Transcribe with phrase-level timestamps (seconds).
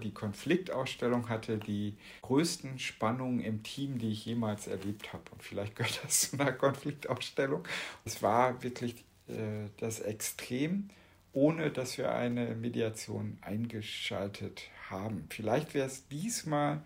[0.00, 5.24] Die Konfliktausstellung hatte die größten Spannungen im Team, die ich jemals erlebt habe.
[5.32, 7.66] Und vielleicht gehört das zu einer Konfliktausstellung.
[8.04, 8.94] Es war wirklich
[9.26, 10.88] äh, das Extrem,
[11.32, 15.26] ohne dass wir eine Mediation eingeschaltet haben.
[15.30, 16.80] Vielleicht wäre es diesmal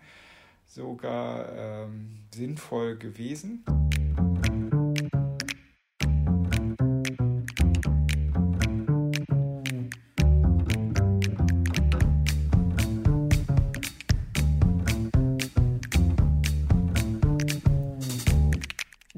[0.65, 3.63] sogar ähm, sinnvoll gewesen.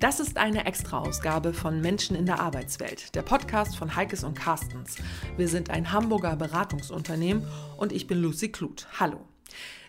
[0.05, 4.97] Das ist eine Extra-Ausgabe von Menschen in der Arbeitswelt, der Podcast von Heikes und Carstens.
[5.35, 8.85] Wir sind ein Hamburger Beratungsunternehmen und ich bin Lucy Kluth.
[8.99, 9.21] Hallo.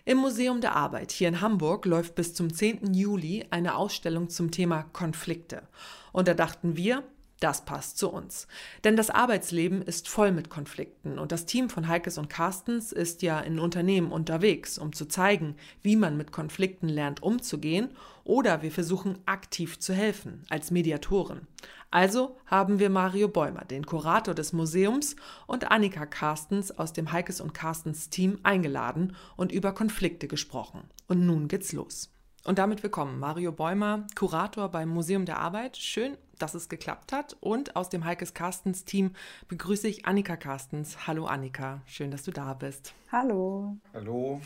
[0.06, 2.94] Im Museum der Arbeit hier in Hamburg läuft bis zum 10.
[2.94, 5.64] Juli eine Ausstellung zum Thema Konflikte.
[6.12, 7.02] Und da dachten wir,
[7.40, 8.48] das passt zu uns.
[8.84, 13.20] Denn das Arbeitsleben ist voll mit Konflikten und das Team von Heikes und Carstens ist
[13.20, 17.90] ja in Unternehmen unterwegs, um zu zeigen, wie man mit Konflikten lernt umzugehen
[18.26, 21.46] oder wir versuchen aktiv zu helfen als Mediatoren.
[21.90, 27.40] Also haben wir Mario Bäumer, den Kurator des Museums, und Annika Carstens aus dem Heikes
[27.40, 30.82] und Carstens Team eingeladen und über Konflikte gesprochen.
[31.06, 32.10] Und nun geht's los.
[32.44, 35.76] Und damit willkommen, Mario Bäumer, Kurator beim Museum der Arbeit.
[35.76, 37.36] Schön, dass es geklappt hat.
[37.40, 39.12] Und aus dem Heikes Carstens Team
[39.48, 41.06] begrüße ich Annika Carstens.
[41.06, 42.94] Hallo Annika, schön, dass du da bist.
[43.10, 43.76] Hallo.
[43.94, 44.40] Hallo.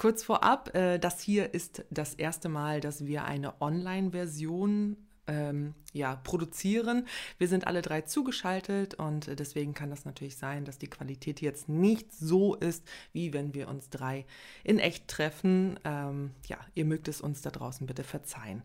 [0.00, 6.16] Kurz vorab, äh, das hier ist das erste Mal, dass wir eine Online-Version ähm, ja,
[6.16, 7.06] produzieren.
[7.36, 11.68] Wir sind alle drei zugeschaltet und deswegen kann das natürlich sein, dass die Qualität jetzt
[11.68, 14.24] nicht so ist, wie wenn wir uns drei
[14.64, 15.78] in echt treffen.
[15.84, 18.62] Ähm, ja, ihr mögt es uns da draußen bitte verzeihen.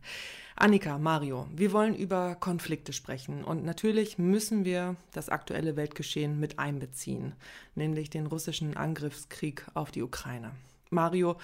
[0.55, 6.59] Annika, Mario, wir wollen über Konflikte sprechen und natürlich müssen wir das aktuelle Weltgeschehen mit
[6.59, 7.33] einbeziehen,
[7.75, 10.53] nämlich den russischen Angriffskrieg auf die Ukraine.
[10.89, 11.37] Mario,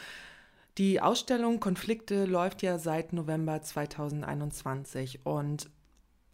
[0.77, 5.69] die Ausstellung Konflikte läuft ja seit November 2021 und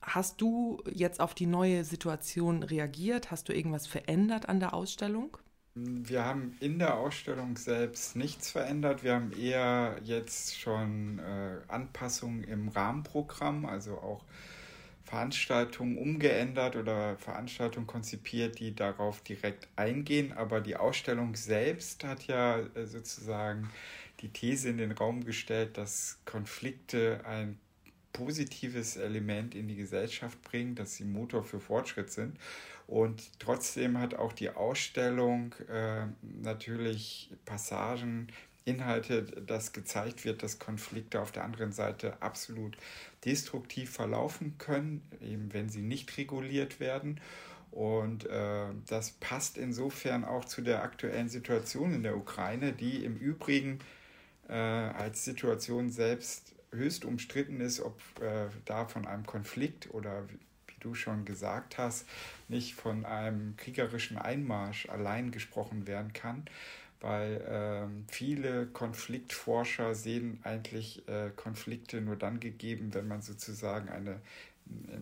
[0.01, 3.31] hast du jetzt auf die neue Situation reagiert?
[3.31, 5.37] Hast du irgendwas verändert an der Ausstellung?
[5.73, 9.03] Wir haben in der Ausstellung selbst nichts verändert.
[9.03, 14.23] Wir haben eher jetzt schon äh, Anpassungen im Rahmenprogramm, also auch
[15.07, 20.33] Veranstaltungen umgeändert oder Veranstaltungen konzipiert, die darauf direkt eingehen.
[20.33, 23.69] Aber die Ausstellung selbst hat ja äh, sozusagen
[24.19, 27.57] die These in den Raum gestellt, dass Konflikte ein
[28.11, 32.37] positives Element in die Gesellschaft bringen, dass sie Motor für Fortschritt sind.
[32.85, 38.27] Und trotzdem hat auch die Ausstellung äh, natürlich Passagen,
[38.67, 42.77] Inhalte, dass gezeigt wird, dass Konflikte auf der anderen Seite absolut
[43.25, 47.19] destruktiv verlaufen können, eben wenn sie nicht reguliert werden.
[47.71, 53.17] Und äh, das passt insofern auch zu der aktuellen Situation in der Ukraine, die im
[53.17, 53.79] Übrigen
[54.49, 60.27] äh, als Situation selbst höchst umstritten ist, ob äh, da von einem Konflikt oder
[60.67, 62.05] wie du schon gesagt hast,
[62.47, 66.45] nicht von einem kriegerischen Einmarsch allein gesprochen werden kann,
[67.01, 74.19] weil äh, viele Konfliktforscher sehen eigentlich äh, Konflikte nur dann gegeben, wenn man sozusagen eine,
[74.87, 75.01] eine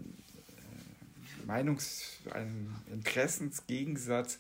[1.48, 4.40] Meinungs-, einen Interessensgegensatz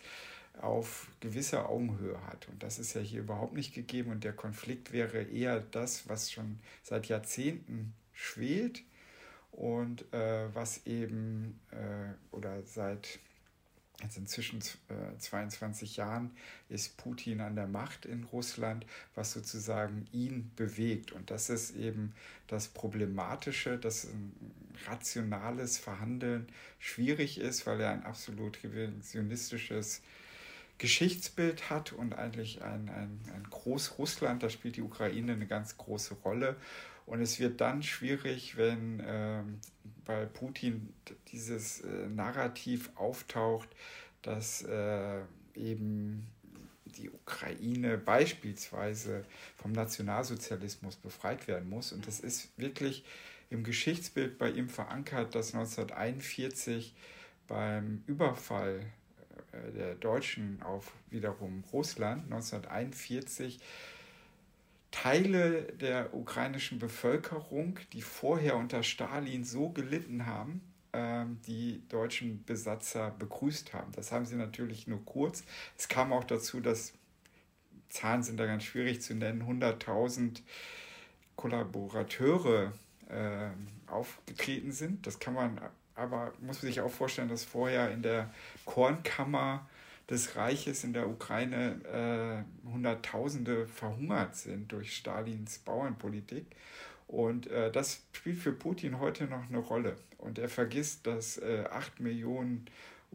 [0.61, 2.47] auf gewisser Augenhöhe hat.
[2.49, 4.11] Und das ist ja hier überhaupt nicht gegeben.
[4.11, 8.83] Und der Konflikt wäre eher das, was schon seit Jahrzehnten schwelt
[9.51, 13.19] und äh, was eben äh, oder seit
[14.05, 16.31] jetzt inzwischen äh, 22 Jahren
[16.69, 18.85] ist Putin an der Macht in Russland,
[19.15, 21.11] was sozusagen ihn bewegt.
[21.11, 22.13] Und das ist eben
[22.47, 24.33] das Problematische, dass ein
[24.87, 26.47] rationales Verhandeln
[26.79, 30.01] schwierig ist, weil er ein absolut revisionistisches
[30.77, 36.15] Geschichtsbild hat und eigentlich ein, ein, ein Großrussland, da spielt die Ukraine eine ganz große
[36.15, 36.57] Rolle.
[37.05, 39.41] Und es wird dann schwierig, wenn äh,
[40.05, 40.93] bei Putin
[41.31, 43.69] dieses äh, Narrativ auftaucht,
[44.21, 45.21] dass äh,
[45.55, 46.27] eben
[46.85, 49.25] die Ukraine beispielsweise
[49.57, 51.91] vom Nationalsozialismus befreit werden muss.
[51.91, 53.03] Und das ist wirklich
[53.49, 56.95] im Geschichtsbild bei ihm verankert, dass 1941
[57.47, 58.81] beim Überfall
[59.51, 63.59] äh, der Deutschen auf wiederum Russland 1941
[64.95, 70.61] Teile der ukrainischen Bevölkerung, die vorher unter Stalin so gelitten haben,
[70.93, 73.91] ähm, die deutschen Besatzer begrüßt haben.
[73.91, 75.43] Das haben sie natürlich nur kurz.
[75.77, 76.93] Es kam auch dazu, dass
[77.89, 80.41] Zahlen sind da ganz schwierig zu nennen, 100.000
[81.35, 82.71] Kollaborateure
[83.09, 83.49] äh,
[83.91, 85.05] aufgetreten sind.
[85.05, 85.59] Das kann man
[85.95, 88.29] aber muss man sich auch vorstellen, dass vorher in der
[88.65, 89.67] Kornkammer
[90.09, 96.45] des Reiches in der Ukraine äh, Hunderttausende verhungert sind durch Stalins Bauernpolitik.
[97.07, 99.95] Und äh, das spielt für Putin heute noch eine Rolle.
[100.17, 102.65] Und er vergisst, dass äh, acht Millionen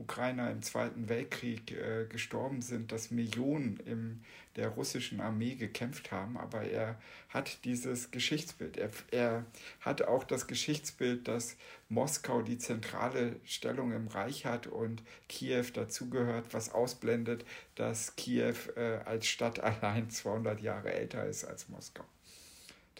[0.01, 4.25] Ukrainer im Zweiten Weltkrieg äh, gestorben sind, dass Millionen in
[4.57, 8.77] der russischen Armee gekämpft haben, aber er hat dieses Geschichtsbild.
[8.77, 9.45] Er, er
[9.81, 11.57] hat auch das Geschichtsbild, dass
[11.89, 17.45] Moskau die zentrale Stellung im Reich hat und Kiew dazugehört, was ausblendet,
[17.75, 22.05] dass Kiew äh, als Stadt allein 200 Jahre älter ist als Moskau.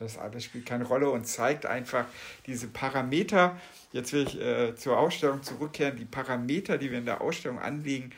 [0.01, 2.07] Das alles spielt keine Rolle und zeigt einfach
[2.47, 3.61] diese Parameter.
[3.93, 5.97] Jetzt will ich äh, zur Ausstellung zurückkehren.
[5.97, 8.11] Die Parameter, die wir in der Ausstellung anlegen,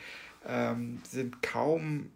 [0.47, 2.09] ähm, sind kaum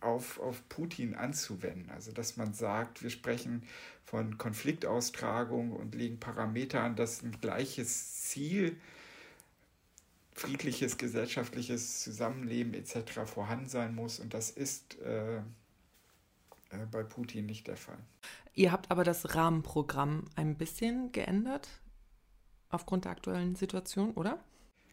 [0.00, 1.90] auf, auf Putin anzuwenden.
[1.94, 3.62] Also dass man sagt, wir sprechen
[4.04, 8.76] von Konfliktaustragung und legen Parameter an, dass ein gleiches Ziel,
[10.32, 13.20] friedliches gesellschaftliches Zusammenleben etc.
[13.26, 14.18] vorhanden sein muss.
[14.18, 15.40] Und das ist äh,
[16.90, 17.98] bei Putin nicht der Fall.
[18.54, 21.68] Ihr habt aber das Rahmenprogramm ein bisschen geändert
[22.70, 24.38] aufgrund der aktuellen Situation, oder?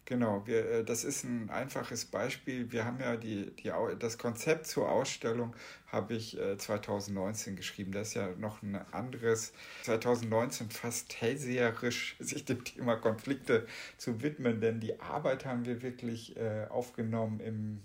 [0.06, 2.72] Genau, wir, äh, das ist ein einfaches Beispiel.
[2.72, 5.56] Wir haben ja die, die, das Konzept zur Ausstellung
[5.88, 7.92] habe ich 2019 äh, geschrieben.
[7.92, 13.68] Das ist ja noch ein anderes, 2019 fast hellseherisch, sich dem Thema Konflikte
[13.98, 16.36] zu widmen, denn die Arbeit haben wir wirklich
[16.70, 17.82] aufgenommen, im,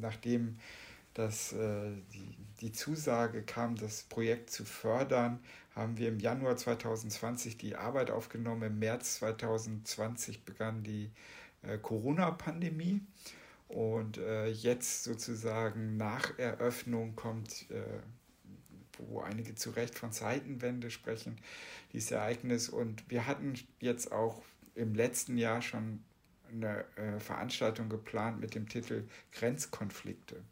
[0.00, 0.58] nachdem
[1.14, 5.40] das, die, die Zusage kam, das Projekt zu fördern,
[5.74, 8.62] haben wir im Januar 2020 die Arbeit aufgenommen.
[8.62, 11.10] Im März 2020 begann die
[11.62, 13.00] äh, Corona-Pandemie.
[13.68, 18.00] Und äh, jetzt sozusagen nach Eröffnung kommt, äh,
[18.98, 21.38] wo einige zu Recht von Zeitenwende sprechen,
[21.92, 22.68] dieses Ereignis.
[22.68, 24.42] Und wir hatten jetzt auch
[24.74, 26.02] im letzten Jahr schon
[26.52, 30.42] eine äh, Veranstaltung geplant mit dem Titel Grenzkonflikte.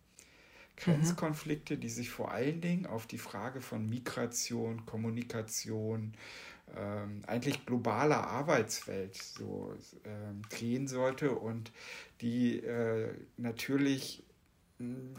[0.78, 6.14] Grenzkonflikte, die sich vor allen Dingen auf die Frage von Migration, Kommunikation,
[6.76, 11.72] ähm, eigentlich globaler Arbeitswelt so ähm, drehen sollte und
[12.20, 14.22] die äh, natürlich
[14.78, 15.14] mh, hm,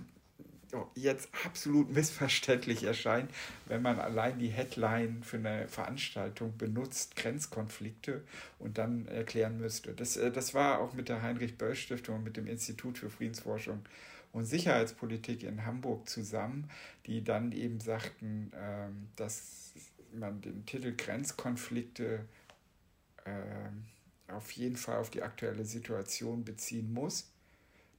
[0.96, 3.32] jetzt absolut missverständlich erscheint,
[3.66, 8.24] wenn man allein die Headline für eine Veranstaltung benutzt, Grenzkonflikte,
[8.60, 9.94] und dann erklären müsste.
[9.94, 13.84] Das, äh, das war auch mit der Heinrich-Böll-Stiftung und mit dem Institut für Friedensforschung
[14.32, 16.70] und Sicherheitspolitik in Hamburg zusammen,
[17.06, 19.74] die dann eben sagten, ähm, dass
[20.14, 22.26] man den Titel Grenzkonflikte
[23.26, 27.32] äh, auf jeden Fall auf die aktuelle Situation beziehen muss.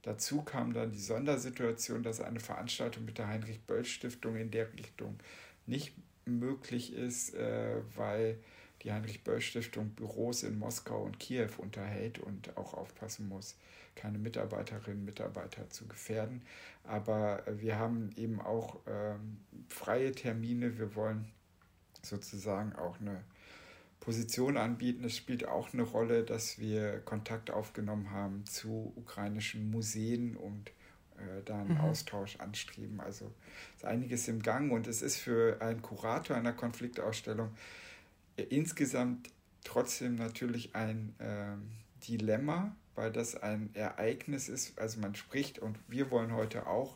[0.03, 5.19] Dazu kam dann die Sondersituation, dass eine Veranstaltung mit der Heinrich-Böll-Stiftung in der Richtung
[5.67, 5.93] nicht
[6.25, 8.39] möglich ist, äh, weil
[8.81, 13.55] die Heinrich-Böll-Stiftung Büros in Moskau und Kiew unterhält und auch aufpassen muss,
[13.95, 16.41] keine Mitarbeiterinnen und Mitarbeiter zu gefährden.
[16.83, 20.77] Aber wir haben eben auch ähm, freie Termine.
[20.77, 21.31] Wir wollen
[22.01, 23.23] sozusagen auch eine
[23.99, 25.03] Position anbieten.
[25.03, 30.71] Es spielt auch eine Rolle, dass wir Kontakt aufgenommen haben zu ukrainischen Museen und
[31.17, 31.81] äh, da einen mhm.
[31.81, 32.99] Austausch anstreben.
[32.99, 33.31] Also
[33.75, 37.51] ist einiges im Gang und es ist für einen Kurator einer Konfliktausstellung
[38.37, 39.29] äh, insgesamt
[39.63, 41.55] trotzdem natürlich ein äh,
[42.07, 44.77] Dilemma, weil das ein Ereignis ist.
[44.79, 46.95] Also man spricht und wir wollen heute auch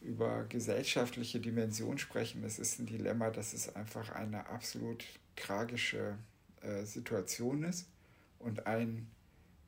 [0.00, 2.44] über gesellschaftliche Dimension sprechen.
[2.44, 6.16] Es ist ein Dilemma, dass es einfach eine absolut tragische
[6.62, 7.86] äh, Situation ist
[8.38, 9.08] und ein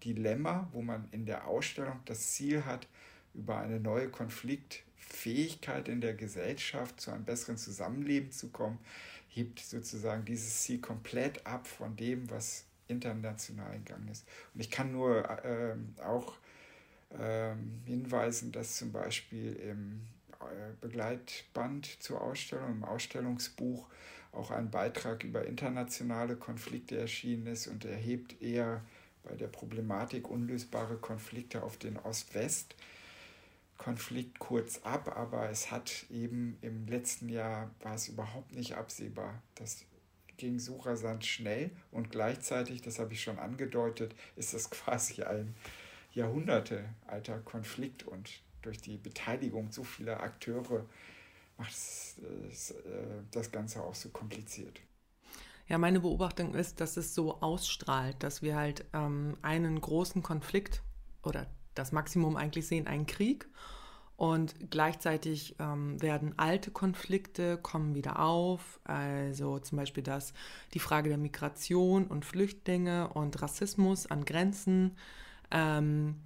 [0.04, 2.87] Dilemma, wo man in der Ausstellung das Ziel hat,
[3.34, 8.78] über eine neue Konfliktfähigkeit in der Gesellschaft zu einem besseren Zusammenleben zu kommen,
[9.28, 14.26] hebt sozusagen dieses Ziel komplett ab von dem, was international gegangen ist.
[14.54, 16.35] Und ich kann nur ähm, auch
[17.18, 20.02] ähm, hinweisen, dass zum Beispiel im
[20.40, 23.88] äh, Begleitband zur Ausstellung, im Ausstellungsbuch,
[24.33, 28.83] auch ein Beitrag über internationale Konflikte erschienen ist und erhebt eher
[29.25, 32.75] bei der Problematik unlösbare Konflikte auf den Ost-West.
[33.78, 39.40] Konflikt kurz ab, aber es hat eben im letzten Jahr war es überhaupt nicht absehbar,
[39.54, 39.85] dass
[40.38, 45.54] ging so rasant schnell und gleichzeitig, das habe ich schon angedeutet, ist das quasi ein
[46.14, 48.30] jahrhundertealter Konflikt und
[48.62, 50.87] durch die Beteiligung so vieler Akteure
[51.59, 52.16] macht es,
[52.50, 54.80] es, äh, das Ganze auch so kompliziert.
[55.68, 60.83] Ja, meine Beobachtung ist, dass es so ausstrahlt, dass wir halt ähm, einen großen Konflikt
[61.23, 63.49] oder das Maximum eigentlich sehen, einen Krieg
[64.18, 70.34] und gleichzeitig ähm, werden alte Konflikte kommen wieder auf, also zum Beispiel das,
[70.75, 74.96] die Frage der Migration und Flüchtlinge und Rassismus an Grenzen.
[75.52, 76.16] Ähm,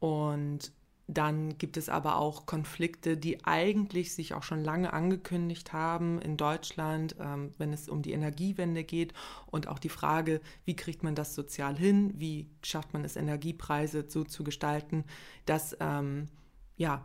[0.00, 0.72] und
[1.06, 6.38] Dann gibt es aber auch Konflikte, die eigentlich sich auch schon lange angekündigt haben in
[6.38, 9.12] Deutschland, ähm, wenn es um die Energiewende geht
[9.46, 14.06] und auch die Frage, wie kriegt man das sozial hin, wie schafft man es, Energiepreise
[14.08, 15.04] so zu gestalten,
[15.44, 16.28] dass ähm,
[16.76, 17.04] ja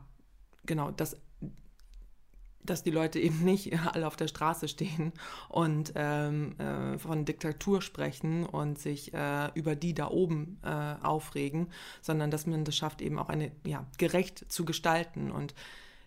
[0.70, 1.18] genau, dass
[2.62, 5.12] dass die Leute eben nicht alle auf der Straße stehen
[5.48, 11.70] und ähm, äh, von Diktatur sprechen und sich äh, über die da oben äh, aufregen,
[12.02, 15.32] sondern dass man das schafft, eben auch eine, ja, gerecht zu gestalten.
[15.32, 15.56] Und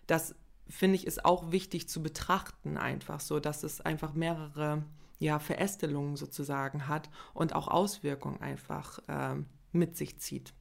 [0.07, 0.35] das,
[0.69, 4.83] finde ich, ist auch wichtig zu betrachten, einfach so, dass es einfach mehrere
[5.19, 10.53] ja, Verästelungen sozusagen hat und auch Auswirkungen einfach ähm, mit sich zieht.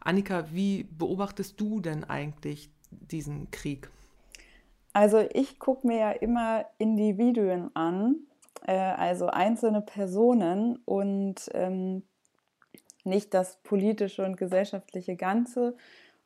[0.00, 2.70] Annika, wie beobachtest du denn eigentlich
[3.00, 3.90] diesen Krieg?
[4.94, 8.16] Also ich gucke mir ja immer Individuen an,
[8.64, 12.04] äh, also einzelne Personen und ähm,
[13.02, 15.76] nicht das politische und gesellschaftliche Ganze.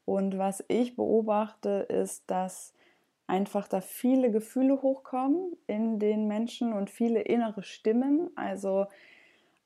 [0.05, 2.75] Und was ich beobachte, ist, dass
[3.27, 8.31] einfach da viele Gefühle hochkommen in den Menschen und viele innere Stimmen.
[8.37, 8.87] Also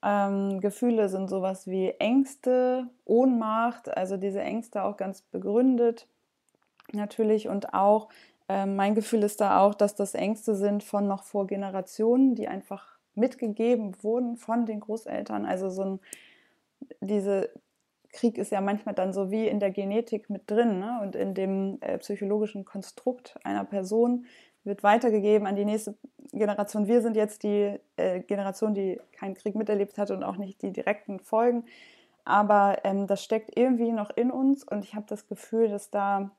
[0.04, 6.06] ähm, Gefühle sind sowas wie Ängste, Ohnmacht, also diese Ängste auch ganz begründet
[6.94, 8.08] natürlich und auch
[8.48, 12.48] ähm, mein Gefühl ist da auch, dass das Ängste sind von noch vor Generationen, die
[12.48, 15.46] einfach mitgegeben wurden von den Großeltern.
[15.46, 16.00] Also so ein,
[17.00, 17.50] diese
[18.12, 21.00] Krieg ist ja manchmal dann so wie in der Genetik mit drin ne?
[21.02, 24.26] und in dem äh, psychologischen Konstrukt einer Person
[24.64, 25.96] wird weitergegeben an die nächste
[26.32, 26.86] Generation.
[26.86, 30.72] Wir sind jetzt die äh, Generation, die keinen Krieg miterlebt hat und auch nicht die
[30.72, 31.64] direkten Folgen.
[32.24, 36.30] Aber ähm, das steckt irgendwie noch in uns und ich habe das Gefühl, dass da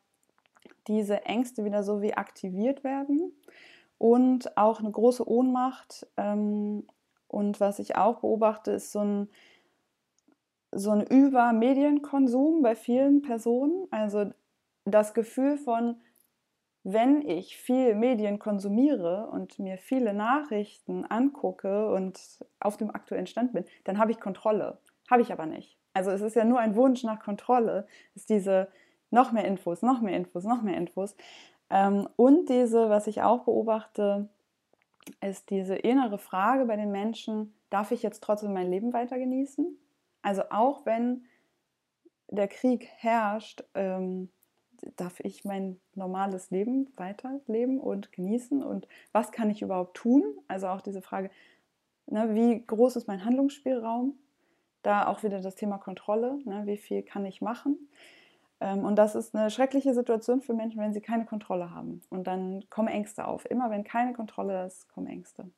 [0.87, 3.33] diese Ängste wieder so wie aktiviert werden
[3.97, 6.07] und auch eine große Ohnmacht.
[6.17, 6.85] Ähm,
[7.27, 9.29] und was ich auch beobachte, ist so ein,
[10.71, 13.87] so ein Übermedienkonsum bei vielen Personen.
[13.91, 14.31] Also
[14.85, 16.01] das Gefühl von,
[16.83, 22.19] wenn ich viel Medien konsumiere und mir viele Nachrichten angucke und
[22.59, 24.79] auf dem aktuellen Stand bin, dann habe ich Kontrolle.
[25.09, 25.77] Habe ich aber nicht.
[25.93, 28.67] Also es ist ja nur ein Wunsch nach Kontrolle, ist diese
[29.13, 31.15] noch mehr Infos, noch mehr Infos, noch mehr Infos.
[31.69, 34.27] Ähm, und diese, was ich auch beobachte,
[35.21, 39.77] ist diese innere Frage bei den Menschen, darf ich jetzt trotzdem mein Leben weiter genießen?
[40.21, 41.25] Also auch wenn
[42.29, 44.29] der Krieg herrscht, ähm,
[44.95, 48.63] darf ich mein normales Leben weiterleben und genießen?
[48.63, 50.23] Und was kann ich überhaupt tun?
[50.47, 51.29] Also auch diese Frage,
[52.07, 54.17] ne, wie groß ist mein Handlungsspielraum?
[54.81, 57.77] Da auch wieder das Thema Kontrolle, ne, wie viel kann ich machen?
[58.63, 62.01] Ähm, und das ist eine schreckliche Situation für Menschen, wenn sie keine Kontrolle haben.
[62.09, 63.45] Und dann kommen Ängste auf.
[63.49, 65.51] Immer wenn keine Kontrolle ist, kommen Ängste.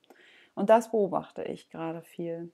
[0.55, 2.51] Und das beobachte ich gerade viel.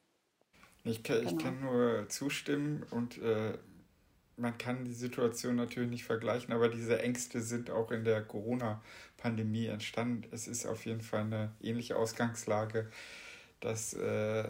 [0.84, 1.32] Ich kann, genau.
[1.32, 3.58] ich kann nur zustimmen und äh,
[4.36, 9.68] man kann die Situation natürlich nicht vergleichen, aber diese Ängste sind auch in der Corona-Pandemie
[9.68, 10.28] entstanden.
[10.32, 12.90] Es ist auf jeden Fall eine ähnliche Ausgangslage,
[13.60, 14.50] dass äh,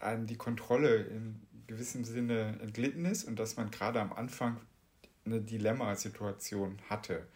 [0.00, 4.60] einem die Kontrolle in gewissem Sinne entglitten ist und dass man gerade am Anfang
[5.24, 7.26] eine Dilemmasituation hatte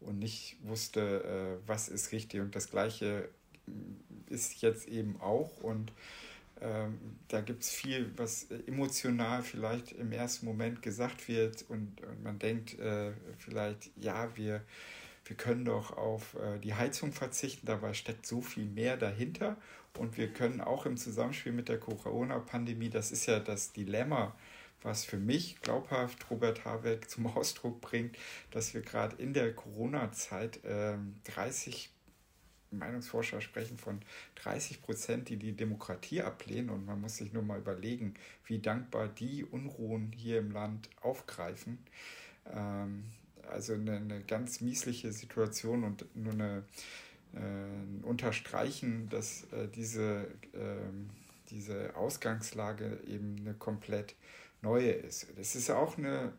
[0.00, 2.40] und nicht wusste, äh, was ist richtig.
[2.40, 3.28] Und das Gleiche
[4.28, 5.58] ist jetzt eben auch.
[5.58, 5.92] Und
[6.60, 6.98] ähm,
[7.28, 12.38] da gibt es viel, was emotional vielleicht im ersten Moment gesagt wird und, und man
[12.38, 14.62] denkt äh, vielleicht, ja, wir,
[15.24, 19.56] wir können doch auf äh, die Heizung verzichten, dabei steckt so viel mehr dahinter.
[19.98, 24.34] Und wir können auch im Zusammenspiel mit der Corona-Pandemie, das ist ja das Dilemma,
[24.82, 28.16] was für mich glaubhaft Robert Habeck zum Ausdruck bringt,
[28.50, 31.90] dass wir gerade in der Corona-Zeit äh, 30
[32.70, 34.00] Meinungsforscher sprechen von
[34.36, 36.70] 30 Prozent, die die Demokratie ablehnen.
[36.70, 38.14] Und man muss sich nur mal überlegen,
[38.46, 41.78] wie dankbar die Unruhen hier im Land aufgreifen.
[42.50, 43.04] Ähm,
[43.50, 46.64] also eine, eine, ganz miesliche Situation und nur eine,
[47.34, 50.90] äh, Unterstreichen, dass äh, diese, äh,
[51.50, 54.14] diese Ausgangslage eben eine komplett
[54.62, 55.26] neue ist.
[55.36, 56.32] Das ist auch eine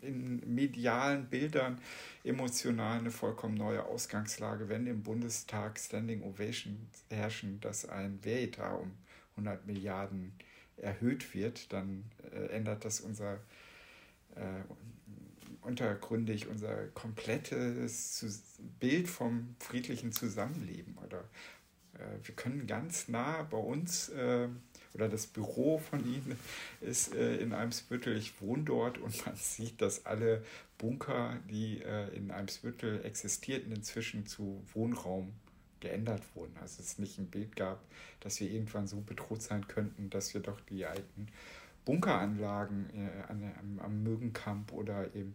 [0.00, 1.78] in medialen Bildern
[2.24, 8.92] emotional eine vollkommen neue Ausgangslage, wenn im Bundestag Standing Ovations herrschen, dass ein Wehretat um
[9.32, 10.32] 100 Milliarden
[10.76, 13.34] erhöht wird, dann äh, ändert das unser
[14.34, 14.62] äh,
[15.62, 20.98] untergründig unser komplettes Bild vom friedlichen Zusammenleben.
[20.98, 21.20] Oder
[21.94, 24.48] äh, wir können ganz nah bei uns äh,
[24.94, 26.36] oder das Büro von ihnen
[26.80, 28.16] ist äh, in Eimsbüttel.
[28.16, 30.44] Ich wohne dort und man sieht, dass alle
[30.78, 35.32] Bunker, die äh, in Eimsbüttel existierten, inzwischen zu Wohnraum
[35.80, 36.56] geändert wurden.
[36.60, 37.82] Also es nicht ein Bild gab,
[38.20, 41.28] dass wir irgendwann so bedroht sein könnten, dass wir doch die alten
[41.84, 45.34] Bunkeranlagen äh, am, am Mögenkamp oder eben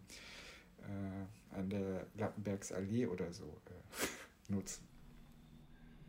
[0.82, 4.88] äh, an der Lappenbergsallee oder so äh, nutzen.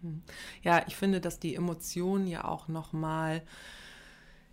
[0.01, 0.21] Hm.
[0.61, 3.41] Ja, ich finde, dass die Emotionen ja auch noch mal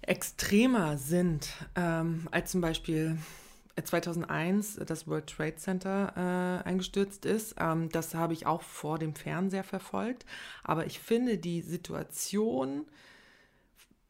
[0.02, 3.18] extremer sind ähm, als zum Beispiel
[3.82, 7.56] 2001 das World Trade Center äh, eingestürzt ist.
[7.58, 10.24] Ähm, das habe ich auch vor dem Fernseher verfolgt.
[10.64, 12.86] Aber ich finde die Situation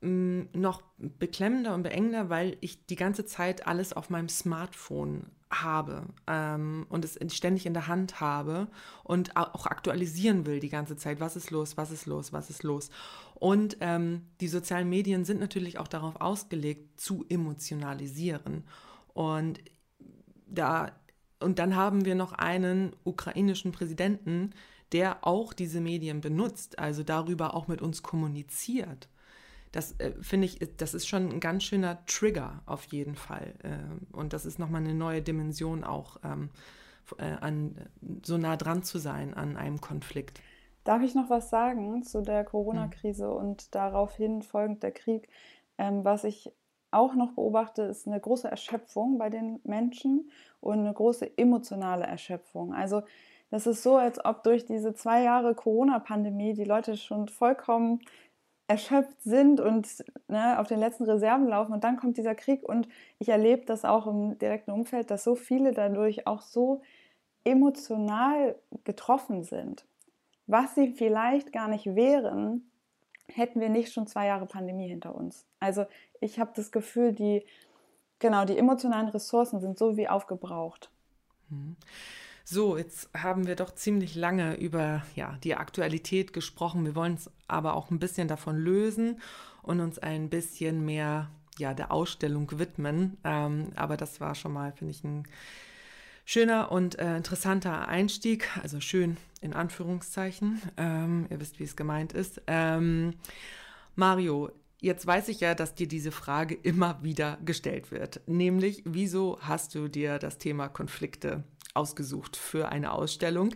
[0.06, 6.86] noch beklemmender und beengender, weil ich die ganze Zeit alles auf meinem Smartphone habe ähm,
[6.88, 8.68] und es ständig in der Hand habe
[9.04, 11.20] und auch aktualisieren will die ganze Zeit.
[11.20, 11.76] Was ist los?
[11.76, 12.32] Was ist los?
[12.32, 12.90] Was ist los?
[13.34, 18.64] Und ähm, die sozialen Medien sind natürlich auch darauf ausgelegt, zu emotionalisieren.
[19.12, 19.60] Und
[20.46, 20.92] da,
[21.40, 24.50] und dann haben wir noch einen ukrainischen Präsidenten,
[24.92, 29.08] der auch diese Medien benutzt, also darüber auch mit uns kommuniziert.
[29.72, 33.54] Das äh, finde ich, das ist schon ein ganz schöner Trigger auf jeden Fall.
[33.62, 36.50] Äh, und das ist nochmal eine neue Dimension auch, ähm,
[37.18, 37.76] äh, an,
[38.24, 40.40] so nah dran zu sein an einem Konflikt.
[40.84, 43.32] Darf ich noch was sagen zu der Corona-Krise mhm.
[43.32, 45.28] und daraufhin folgend der Krieg?
[45.78, 46.52] Ähm, was ich
[46.90, 50.30] auch noch beobachte, ist eine große Erschöpfung bei den Menschen
[50.60, 52.72] und eine große emotionale Erschöpfung.
[52.72, 53.02] Also
[53.50, 58.00] das ist so, als ob durch diese zwei Jahre Corona-Pandemie die Leute schon vollkommen
[58.68, 62.88] erschöpft sind und ne, auf den letzten Reserven laufen und dann kommt dieser Krieg und
[63.18, 66.82] ich erlebe das auch im direkten Umfeld, dass so viele dadurch auch so
[67.44, 69.84] emotional getroffen sind,
[70.48, 72.68] was sie vielleicht gar nicht wären,
[73.28, 75.46] hätten wir nicht schon zwei Jahre Pandemie hinter uns.
[75.60, 75.86] Also
[76.20, 77.44] ich habe das Gefühl, die,
[78.18, 80.90] genau, die emotionalen Ressourcen sind so wie aufgebraucht.
[81.50, 81.76] Mhm.
[82.48, 86.84] So, jetzt haben wir doch ziemlich lange über ja, die Aktualität gesprochen.
[86.84, 89.20] Wir wollen es aber auch ein bisschen davon lösen
[89.62, 93.16] und uns ein bisschen mehr ja, der Ausstellung widmen.
[93.24, 95.24] Ähm, aber das war schon mal, finde ich, ein
[96.24, 98.48] schöner und äh, interessanter Einstieg.
[98.62, 100.62] Also schön in Anführungszeichen.
[100.76, 102.40] Ähm, ihr wisst, wie es gemeint ist.
[102.46, 103.14] Ähm,
[103.96, 109.38] Mario, Jetzt weiß ich ja, dass dir diese Frage immer wieder gestellt wird, nämlich wieso
[109.40, 111.44] hast du dir das Thema Konflikte
[111.76, 113.54] ausgesucht für eine Ausstellung?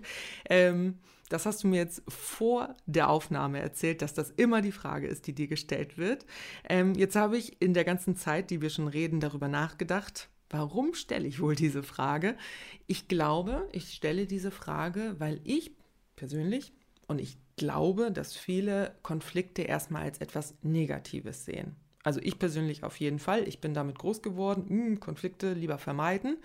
[0.49, 0.99] Ähm,
[1.31, 5.27] das hast du mir jetzt vor der Aufnahme erzählt, dass das immer die Frage ist,
[5.27, 6.27] die dir gestellt wird.
[6.69, 10.29] Ähm, jetzt habe ich in der ganzen Zeit, die wir schon reden, darüber nachgedacht.
[10.51, 12.37] Warum stelle ich wohl diese Frage?
[12.89, 15.71] Ich glaube, ich stelle diese Frage, weil ich
[16.17, 16.73] persönlich
[17.07, 21.77] und ich glaube, dass viele Konflikte erstmal als etwas Negatives sehen.
[22.03, 23.47] Also ich persönlich auf jeden Fall.
[23.47, 24.69] Ich bin damit groß geworden.
[24.69, 26.39] Hm, Konflikte lieber vermeiden.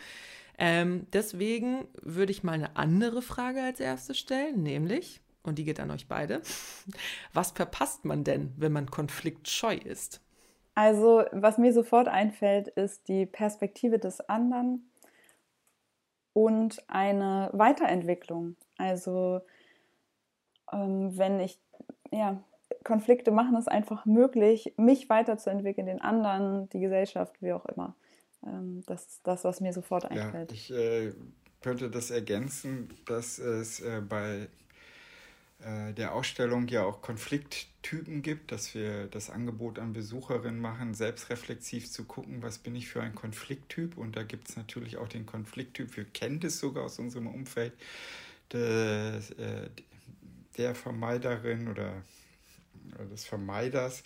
[0.58, 5.80] Ähm, deswegen würde ich mal eine andere Frage als erstes stellen, nämlich, und die geht
[5.80, 6.41] an euch beide,
[7.34, 10.22] was verpasst man denn, wenn man konfliktscheu ist?
[10.76, 14.91] Also, was mir sofort einfällt, ist die Perspektive des anderen
[16.34, 18.58] und eine Weiterentwicklung.
[18.78, 19.41] Also,
[20.72, 21.60] ähm, wenn ich,
[22.12, 22.44] ja,
[22.84, 27.96] Konflikte machen es einfach möglich, mich weiterzuentwickeln, den anderen, die Gesellschaft, wie auch immer.
[28.46, 30.52] Ähm, das ist das, was mir sofort einfällt.
[30.52, 31.14] Ja, ich äh,
[31.62, 34.48] könnte das ergänzen, dass es äh, bei
[35.60, 41.90] äh, der Ausstellung ja auch Konflikttypen gibt, dass wir das Angebot an Besucherinnen machen, selbstreflexiv
[41.90, 43.98] zu gucken, was bin ich für ein Konflikttyp.
[43.98, 47.74] Und da gibt es natürlich auch den Konflikttyp, wir kennen das sogar aus unserem Umfeld,
[48.52, 49.70] des, äh,
[50.58, 52.04] der Vermeiderin oder,
[53.12, 54.04] des Vermeiders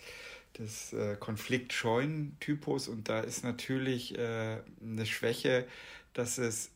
[0.58, 5.66] des äh, konfliktscheuen Typus und da ist natürlich äh, eine Schwäche,
[6.12, 6.70] dass es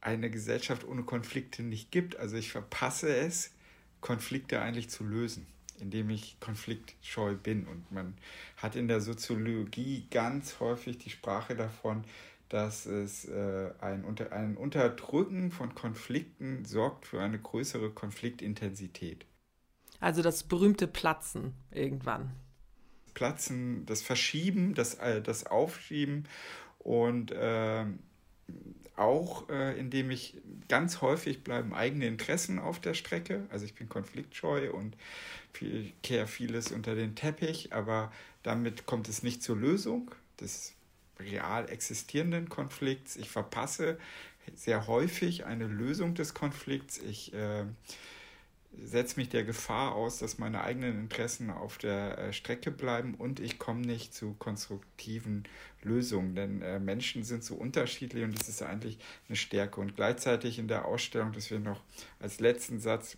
[0.00, 2.16] eine Gesellschaft ohne Konflikte nicht gibt.
[2.16, 3.52] Also ich verpasse es,
[4.00, 5.46] Konflikte eigentlich zu lösen,
[5.80, 7.66] indem ich konfliktscheu bin.
[7.66, 8.14] Und man
[8.56, 12.04] hat in der Soziologie ganz häufig die Sprache davon,
[12.48, 19.26] dass es äh, ein, unter, ein Unterdrücken von Konflikten sorgt für eine größere Konfliktintensität.
[20.00, 22.32] Also das berühmte Platzen irgendwann.
[23.18, 26.28] Platzen, das Verschieben, das, äh, das Aufschieben
[26.78, 27.84] und äh,
[28.94, 30.36] auch äh, indem ich
[30.68, 33.44] ganz häufig bleiben eigene Interessen auf der Strecke.
[33.50, 34.96] Also ich bin konfliktscheu und
[35.52, 38.12] viel, kehre vieles unter den Teppich, aber
[38.44, 40.74] damit kommt es nicht zur Lösung des
[41.18, 43.16] real existierenden Konflikts.
[43.16, 43.98] Ich verpasse
[44.54, 46.98] sehr häufig eine Lösung des Konflikts.
[46.98, 47.64] Ich äh,
[48.76, 53.40] setze mich der Gefahr aus, dass meine eigenen Interessen auf der äh, Strecke bleiben und
[53.40, 55.44] ich komme nicht zu konstruktiven
[55.82, 59.80] Lösungen, denn äh, Menschen sind so unterschiedlich und das ist eigentlich eine Stärke.
[59.80, 61.80] Und gleichzeitig in der Ausstellung, das wir noch
[62.20, 63.16] als letzten Satz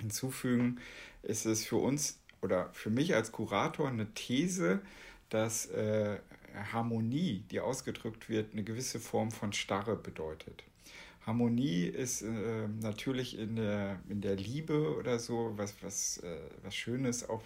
[0.00, 0.80] hinzufügen,
[1.22, 4.80] ist es für uns oder für mich als Kurator eine These,
[5.28, 6.18] dass äh,
[6.72, 10.64] Harmonie, die ausgedrückt wird, eine gewisse Form von Starre bedeutet.
[11.30, 16.74] Harmonie ist äh, natürlich in der, in der Liebe oder so was, was, äh, was
[16.74, 17.28] Schönes.
[17.28, 17.42] Auch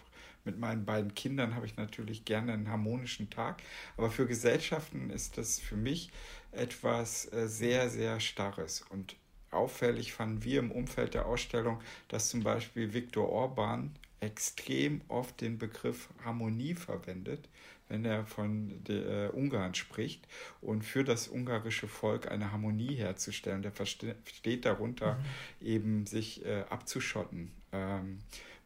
[0.46, 3.62] mit meinen beiden Kindern habe ich natürlich gerne einen harmonischen Tag.
[3.98, 6.10] Aber für Gesellschaften ist das für mich
[6.52, 8.82] etwas äh, sehr, sehr Starres.
[8.88, 9.16] Und
[9.50, 15.58] auffällig fanden wir im Umfeld der Ausstellung, dass zum Beispiel Viktor Orban extrem oft den
[15.58, 17.50] Begriff Harmonie verwendet,
[17.94, 20.26] wenn er von der, äh, Ungarn spricht
[20.61, 23.62] und für das ungarische Volk eine Harmonie herzustellen.
[23.62, 25.14] Der versteht darunter
[25.61, 25.66] mhm.
[25.66, 28.18] eben sich äh, abzuschotten, ähm,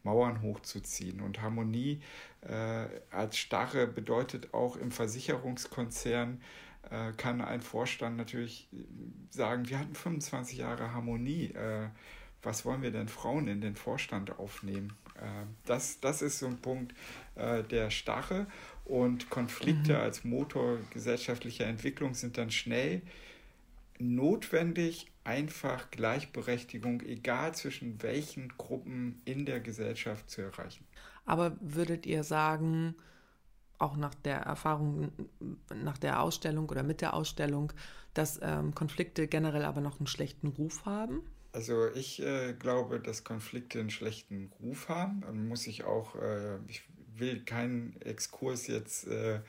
[0.02, 1.20] Mauern hochzuziehen.
[1.20, 2.00] Und Harmonie
[2.40, 6.40] äh, als Starre bedeutet auch im Versicherungskonzern,
[6.90, 8.68] äh, kann ein Vorstand natürlich
[9.28, 11.52] sagen, wir hatten 25 Jahre Harmonie.
[11.52, 11.88] Äh,
[12.42, 14.96] was wollen wir denn Frauen in den Vorstand aufnehmen?
[15.16, 16.94] Äh, das, das ist so ein Punkt
[17.34, 18.46] äh, der Starre
[18.88, 20.00] und Konflikte mhm.
[20.00, 23.02] als Motor gesellschaftlicher Entwicklung sind dann schnell
[23.98, 30.86] notwendig, einfach Gleichberechtigung, egal zwischen welchen Gruppen in der Gesellschaft zu erreichen.
[31.26, 32.94] Aber würdet ihr sagen,
[33.78, 35.12] auch nach der Erfahrung,
[35.74, 37.72] nach der Ausstellung oder mit der Ausstellung,
[38.14, 41.22] dass ähm, Konflikte generell aber noch einen schlechten Ruf haben?
[41.52, 45.20] Also ich äh, glaube, dass Konflikte einen schlechten Ruf haben.
[45.20, 46.87] Man muss sich auch, äh, ich
[47.20, 49.40] will keinen Exkurs jetzt äh,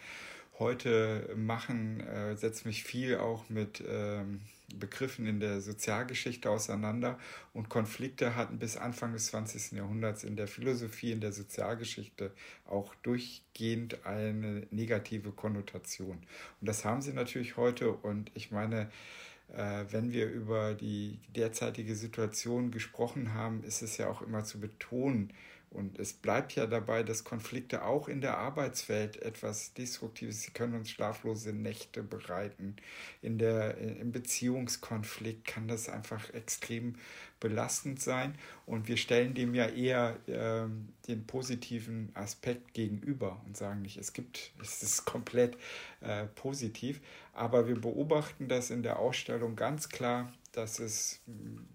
[0.60, 4.42] heute machen, äh, setze mich viel auch mit ähm,
[4.76, 7.18] Begriffen in der Sozialgeschichte auseinander
[7.54, 9.78] und Konflikte hatten bis Anfang des 20.
[9.78, 12.32] Jahrhunderts in der Philosophie, in der Sozialgeschichte
[12.68, 16.18] auch durchgehend eine negative Konnotation.
[16.62, 18.92] Und das haben sie natürlich heute und ich meine,
[19.56, 24.60] äh, wenn wir über die derzeitige Situation gesprochen haben, ist es ja auch immer zu
[24.60, 25.34] betonen,
[25.72, 30.74] und es bleibt ja dabei, dass Konflikte auch in der Arbeitswelt etwas Destruktives, sie können
[30.74, 32.76] uns schlaflose Nächte bereiten.
[33.22, 36.96] In der, Im Beziehungskonflikt kann das einfach extrem
[37.40, 38.36] belastend sein.
[38.66, 40.68] Und wir stellen dem ja eher äh,
[41.08, 45.56] den positiven Aspekt gegenüber und sagen nicht, es gibt, es ist komplett
[46.02, 47.00] äh, positiv.
[47.34, 51.22] Aber wir beobachten das in der Ausstellung ganz klar, dass es,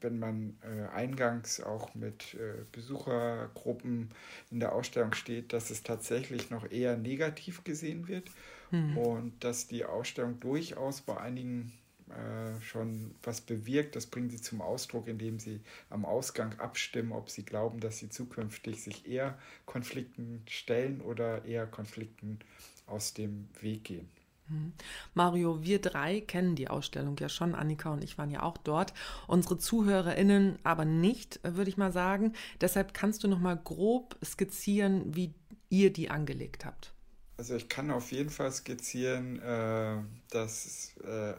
[0.01, 4.11] wenn man äh, eingangs auch mit äh, Besuchergruppen
[4.51, 8.31] in der Ausstellung steht, dass es tatsächlich noch eher negativ gesehen wird
[8.71, 8.99] mhm.
[8.99, 11.73] und dass die Ausstellung durchaus bei einigen
[12.09, 13.97] äh, schon was bewirkt.
[13.97, 18.11] Das bringen sie zum Ausdruck, indem sie am Ausgang abstimmen, ob sie glauben, dass sie
[18.11, 22.41] zukünftig sich eher Konflikten stellen oder eher Konflikten
[22.87, 24.09] aus dem Weg gehen.
[24.49, 24.73] Mhm.
[25.15, 27.55] Mario, wir drei kennen die Ausstellung ja schon.
[27.55, 28.93] Annika und ich waren ja auch dort.
[29.27, 32.35] Unsere ZuhörerInnen aber nicht, würde ich mal sagen.
[32.61, 35.35] Deshalb kannst du noch mal grob skizzieren, wie
[35.71, 36.93] ihr die angelegt habt.
[37.37, 39.97] Also ich kann auf jeden Fall skizzieren, äh,
[40.31, 41.35] dass äh,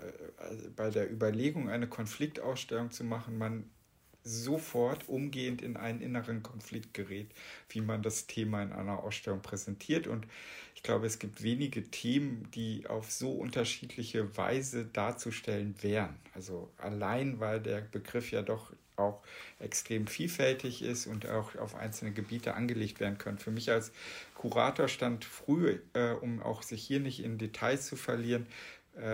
[0.75, 3.69] bei der Überlegung, eine Konfliktausstellung zu machen, man
[4.25, 7.29] sofort umgehend in einen inneren Konflikt gerät,
[7.69, 10.07] wie man das Thema in einer Ausstellung präsentiert.
[10.07, 10.27] Und
[10.73, 16.17] ich glaube, es gibt wenige Themen, die auf so unterschiedliche Weise darzustellen wären.
[16.33, 19.21] Also allein, weil der Begriff ja doch auch
[19.59, 23.37] extrem vielfältig ist und auch auf einzelne Gebiete angelegt werden können.
[23.37, 23.91] Für mich als
[24.35, 28.47] Kurator stand früh, äh, um auch sich hier nicht in Details zu verlieren,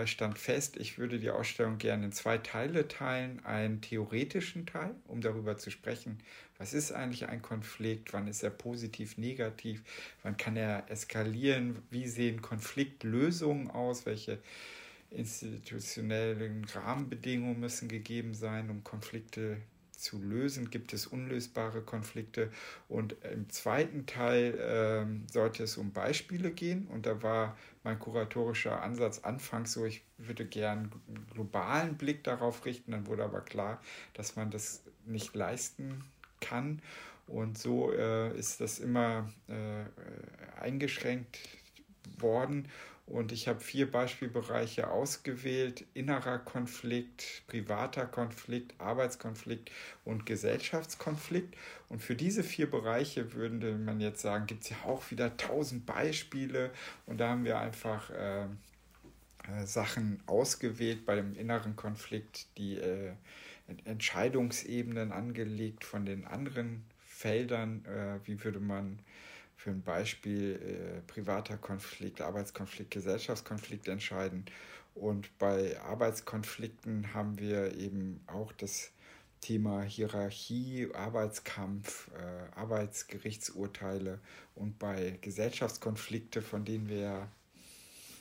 [0.04, 3.44] stand fest, ich würde die Ausstellung gerne in zwei Teile teilen.
[3.44, 6.18] Einen theoretischen Teil, um darüber zu sprechen,
[6.58, 9.82] was ist eigentlich ein Konflikt, wann ist er positiv, negativ,
[10.22, 14.38] wann kann er eskalieren, wie sehen Konfliktlösungen aus, welche
[15.10, 19.58] institutionellen Rahmenbedingungen müssen gegeben sein, um Konflikte
[20.02, 22.50] zu lösen, gibt es unlösbare Konflikte.
[22.88, 26.88] Und im zweiten Teil ähm, sollte es um Beispiele gehen.
[26.88, 32.64] Und da war mein kuratorischer Ansatz anfangs so, ich würde gern einen globalen Blick darauf
[32.64, 32.92] richten.
[32.92, 33.80] Dann wurde aber klar,
[34.14, 36.04] dass man das nicht leisten
[36.40, 36.80] kann.
[37.26, 41.38] Und so äh, ist das immer äh, eingeschränkt
[42.18, 42.68] worden.
[43.12, 45.84] Und ich habe vier Beispielbereiche ausgewählt.
[45.92, 49.70] Innerer Konflikt, privater Konflikt, Arbeitskonflikt
[50.06, 51.54] und Gesellschaftskonflikt.
[51.90, 55.84] Und für diese vier Bereiche würde man jetzt sagen, gibt es ja auch wieder tausend
[55.84, 56.70] Beispiele.
[57.04, 63.12] Und da haben wir einfach äh, äh, Sachen ausgewählt bei dem inneren Konflikt, die äh,
[63.84, 67.84] Entscheidungsebenen angelegt von den anderen Feldern.
[67.84, 69.00] Äh, wie würde man
[69.62, 74.44] für ein Beispiel äh, privater Konflikt, Arbeitskonflikt, Gesellschaftskonflikt entscheiden.
[74.96, 78.90] Und bei Arbeitskonflikten haben wir eben auch das
[79.40, 84.18] Thema Hierarchie, Arbeitskampf, äh, Arbeitsgerichtsurteile
[84.56, 87.28] und bei Gesellschaftskonflikte, von denen wir ja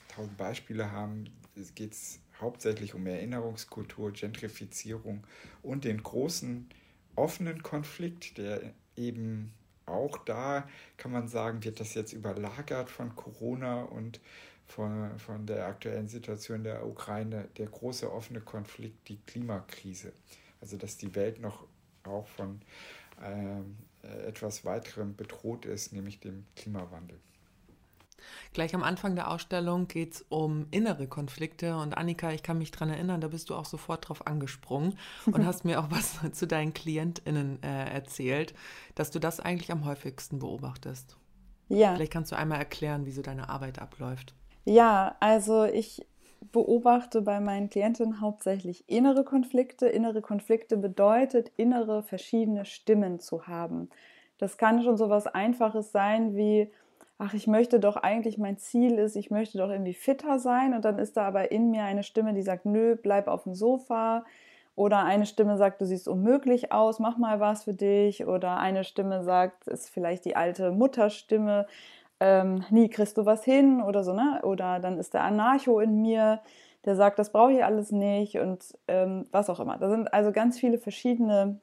[0.10, 1.26] tausend Beispiele haben,
[1.74, 5.26] geht es hauptsächlich um Erinnerungskultur, Gentrifizierung
[5.64, 6.70] und den großen
[7.16, 9.54] offenen Konflikt, der eben
[9.92, 14.20] auch da, kann man sagen, wird das jetzt überlagert von Corona und
[14.66, 20.14] von, von der aktuellen Situation der Ukraine, der große offene Konflikt, die Klimakrise.
[20.62, 21.68] Also dass die Welt noch
[22.04, 22.62] auch von
[23.22, 27.20] ähm, etwas weiterem bedroht ist, nämlich dem Klimawandel.
[28.54, 31.76] Gleich am Anfang der Ausstellung geht es um innere Konflikte.
[31.78, 35.46] Und Annika, ich kann mich daran erinnern, da bist du auch sofort drauf angesprungen und
[35.46, 38.54] hast mir auch was zu deinen KlientInnen äh, erzählt,
[38.96, 41.18] dass du das eigentlich am häufigsten beobachtest.
[41.70, 41.96] Ja.
[41.96, 44.34] Vielleicht kannst du einmal erklären, wie so deine Arbeit abläuft.
[44.66, 46.06] Ja, also ich
[46.52, 49.88] beobachte bei meinen Klientinnen hauptsächlich innere Konflikte.
[49.88, 53.90] Innere Konflikte bedeutet, innere verschiedene Stimmen zu haben.
[54.38, 56.72] Das kann schon so was Einfaches sein wie,
[57.22, 60.84] ach, ich möchte doch eigentlich, mein Ziel ist, ich möchte doch irgendwie fitter sein und
[60.86, 64.26] dann ist da aber in mir eine Stimme, die sagt, nö, bleib auf dem Sofa.
[64.76, 68.26] Oder eine Stimme sagt, du siehst unmöglich aus, mach mal was für dich.
[68.26, 71.68] Oder eine Stimme sagt, ist vielleicht die alte Mutterstimme,
[72.20, 74.40] ähm, nie kriegst du was hin oder so, ne?
[74.44, 76.42] Oder dann ist der Anarcho in mir,
[76.86, 79.78] der sagt, das brauche ich alles nicht und ähm, was auch immer.
[79.78, 81.60] Da sind also ganz viele verschiedene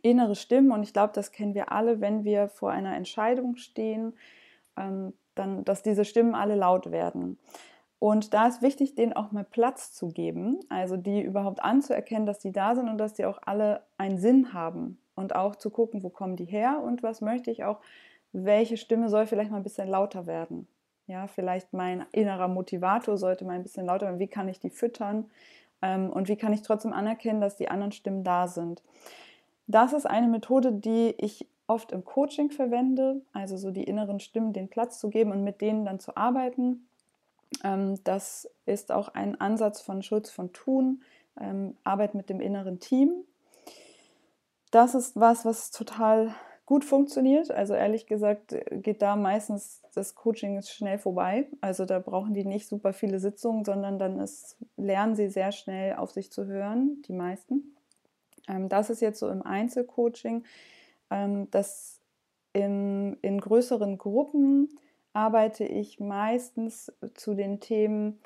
[0.00, 4.14] innere Stimmen und ich glaube, das kennen wir alle, wenn wir vor einer Entscheidung stehen,
[5.34, 7.38] dann, dass diese Stimmen alle laut werden.
[8.00, 12.38] Und da ist wichtig, denen auch mal Platz zu geben, also die überhaupt anzuerkennen, dass
[12.38, 16.04] die da sind und dass die auch alle einen Sinn haben und auch zu gucken,
[16.04, 17.80] wo kommen die her und was möchte ich auch,
[18.32, 20.68] welche Stimme soll vielleicht mal ein bisschen lauter werden.
[21.06, 24.20] Ja, vielleicht mein innerer Motivator sollte mal ein bisschen lauter werden.
[24.20, 25.30] Wie kann ich die füttern?
[25.82, 28.82] Ähm, und wie kann ich trotzdem anerkennen, dass die anderen Stimmen da sind?
[29.66, 34.52] Das ist eine Methode, die ich oft im Coaching verwende, also so die inneren Stimmen
[34.52, 36.88] den Platz zu geben und mit denen dann zu arbeiten.
[37.62, 41.02] Ähm, das ist auch ein Ansatz von Schulz von Thun,
[41.40, 43.12] ähm, Arbeit mit dem inneren Team.
[44.70, 46.34] Das ist was, was total
[46.66, 47.50] gut funktioniert.
[47.50, 51.46] Also ehrlich gesagt geht da meistens das Coaching schnell vorbei.
[51.60, 55.96] Also da brauchen die nicht super viele Sitzungen, sondern dann ist, lernen sie sehr schnell
[55.96, 57.74] auf sich zu hören, die meisten.
[58.48, 60.44] Ähm, das ist jetzt so im Einzelcoaching
[61.10, 62.00] dass
[62.52, 64.68] in, in größeren Gruppen
[65.12, 68.20] arbeite ich meistens zu den Themen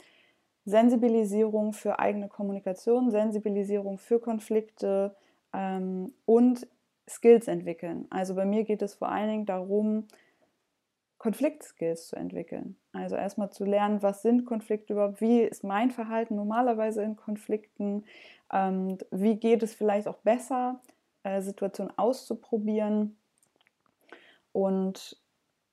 [0.65, 5.17] Sensibilisierung für eigene Kommunikation, Sensibilisierung für Konflikte
[5.53, 6.67] ähm, und
[7.09, 8.07] Skills entwickeln.
[8.11, 10.07] Also bei mir geht es vor allen Dingen darum,
[11.19, 12.77] Konfliktskills zu entwickeln.
[12.93, 18.05] Also erstmal zu lernen, was sind Konflikte überhaupt, wie ist mein Verhalten normalerweise in Konflikten,
[18.53, 20.81] ähm, wie geht es vielleicht auch besser,
[21.23, 23.17] äh, Situation auszuprobieren.
[24.53, 25.21] Und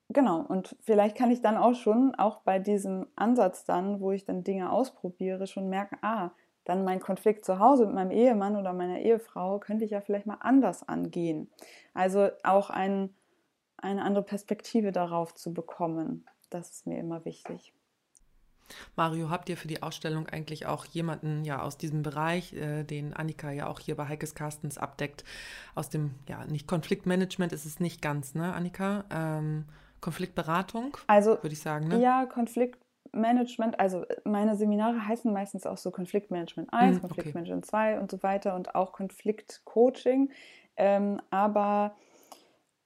[0.10, 4.26] genau, und vielleicht kann ich dann auch schon, auch bei diesem Ansatz dann, wo ich
[4.26, 6.32] dann Dinge ausprobiere, schon merken, ah,
[6.66, 10.28] dann mein Konflikt zu Hause mit meinem Ehemann oder meiner Ehefrau könnte ich ja vielleicht
[10.28, 11.50] mal anders angehen.
[11.94, 13.16] Also auch ein,
[13.78, 17.74] eine andere Perspektive darauf zu bekommen, das ist mir immer wichtig.
[18.96, 23.14] Mario, habt ihr für die Ausstellung eigentlich auch jemanden ja aus diesem Bereich, äh, den
[23.14, 25.24] Annika ja auch hier bei Heikes Carstens abdeckt,
[25.76, 29.06] aus dem, ja, nicht Konfliktmanagement ist es nicht ganz, ne, Annika?
[29.12, 29.66] Ähm,
[30.02, 32.00] Konfliktberatung, also, würde ich sagen, ne?
[32.00, 37.70] Ja, Konfliktmanagement, also meine Seminare heißen meistens auch so Konfliktmanagement 1, hm, Konfliktmanagement okay.
[37.70, 40.32] 2 und so weiter und auch Konfliktcoaching.
[40.78, 41.96] Ähm, aber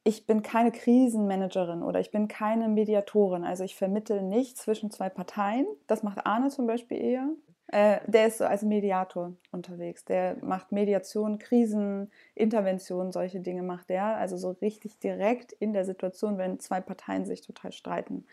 [0.03, 3.43] ich bin keine Krisenmanagerin oder ich bin keine Mediatorin.
[3.45, 5.65] Also ich vermittle nicht zwischen zwei Parteien.
[5.87, 7.29] Das macht Arne zum Beispiel eher.
[7.67, 10.03] Äh, der ist so als Mediator unterwegs.
[10.03, 14.17] Der macht Mediation, Krisen, Intervention, solche Dinge macht der.
[14.17, 18.25] Also so richtig direkt in der Situation, wenn zwei Parteien sich total streiten.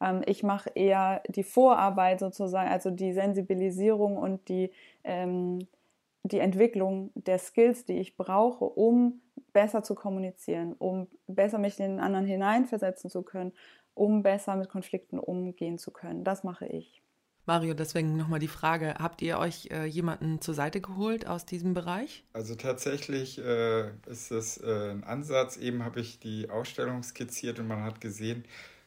[0.00, 4.70] Ähm, ich mache eher die Vorarbeit sozusagen, also die Sensibilisierung und die,
[5.04, 5.66] ähm,
[6.28, 9.20] die Entwicklung der Skills, die ich brauche, um
[9.52, 13.52] besser zu kommunizieren, um besser mich in den anderen hineinversetzen zu können,
[13.94, 16.24] um besser mit Konflikten umgehen zu können.
[16.24, 17.02] Das mache ich.
[17.46, 21.72] Mario, deswegen nochmal die Frage, habt ihr euch äh, jemanden zur Seite geholt aus diesem
[21.72, 22.22] Bereich?
[22.34, 25.56] Also tatsächlich äh, ist es äh, ein Ansatz.
[25.56, 28.77] Eben habe ich die Ausstellung skizziert und man hat gesehen, äh,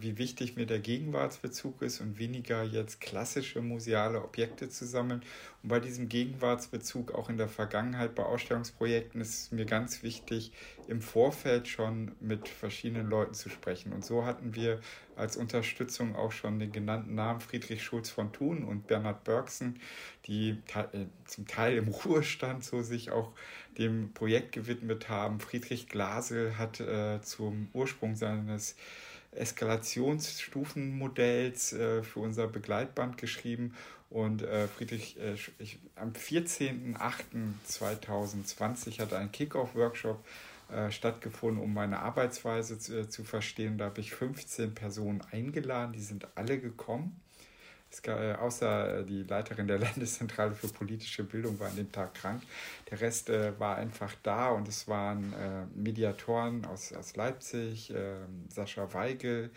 [0.00, 5.22] wie wichtig mir der Gegenwartsbezug ist und weniger jetzt klassische museale Objekte zu sammeln.
[5.62, 10.52] Und bei diesem Gegenwartsbezug auch in der Vergangenheit bei Ausstellungsprojekten ist es mir ganz wichtig,
[10.88, 13.92] im Vorfeld schon mit verschiedenen Leuten zu sprechen.
[13.92, 14.80] Und so hatten wir
[15.14, 19.78] als Unterstützung auch schon den genannten Namen Friedrich Schulz von Thun und Bernhard Bergsen,
[20.26, 23.32] die äh, zum Teil im Ruhestand so sich auch
[23.78, 25.38] dem Projekt gewidmet haben.
[25.38, 28.74] Friedrich Glasel hat äh, zum Ursprung seines
[29.32, 33.74] Eskalationsstufenmodells äh, für unser Begleitband geschrieben.
[34.10, 40.24] Und äh, Friedrich, äh, ich, am 14.08.2020 hat ein Kickoff-Workshop
[40.72, 43.78] äh, stattgefunden, um meine Arbeitsweise zu, äh, zu verstehen.
[43.78, 47.20] Da habe ich 15 Personen eingeladen, die sind alle gekommen.
[48.02, 52.42] Gab, äh, außer die Leiterin der Landeszentrale für politische Bildung war an dem Tag krank.
[52.90, 58.46] Der Rest äh, war einfach da und es waren äh, Mediatoren aus, aus Leipzig, ähm,
[58.48, 59.50] Sascha Weigel.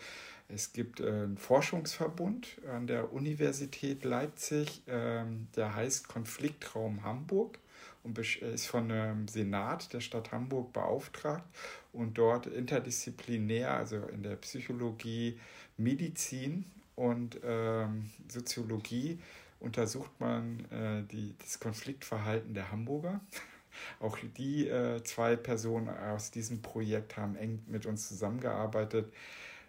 [0.48, 7.58] Es gibt äh, einen Forschungsverbund an der Universität Leipzig, ähm, der heißt Konfliktraum Hamburg
[8.02, 11.44] und ist von dem Senat der Stadt Hamburg beauftragt
[11.92, 15.40] und dort interdisziplinär, also in der Psychologie,
[15.76, 19.18] Medizin und ähm, Soziologie
[19.60, 23.20] untersucht man äh, die, das Konfliktverhalten der Hamburger.
[24.00, 29.12] Auch die äh, zwei Personen aus diesem Projekt haben eng mit uns zusammengearbeitet.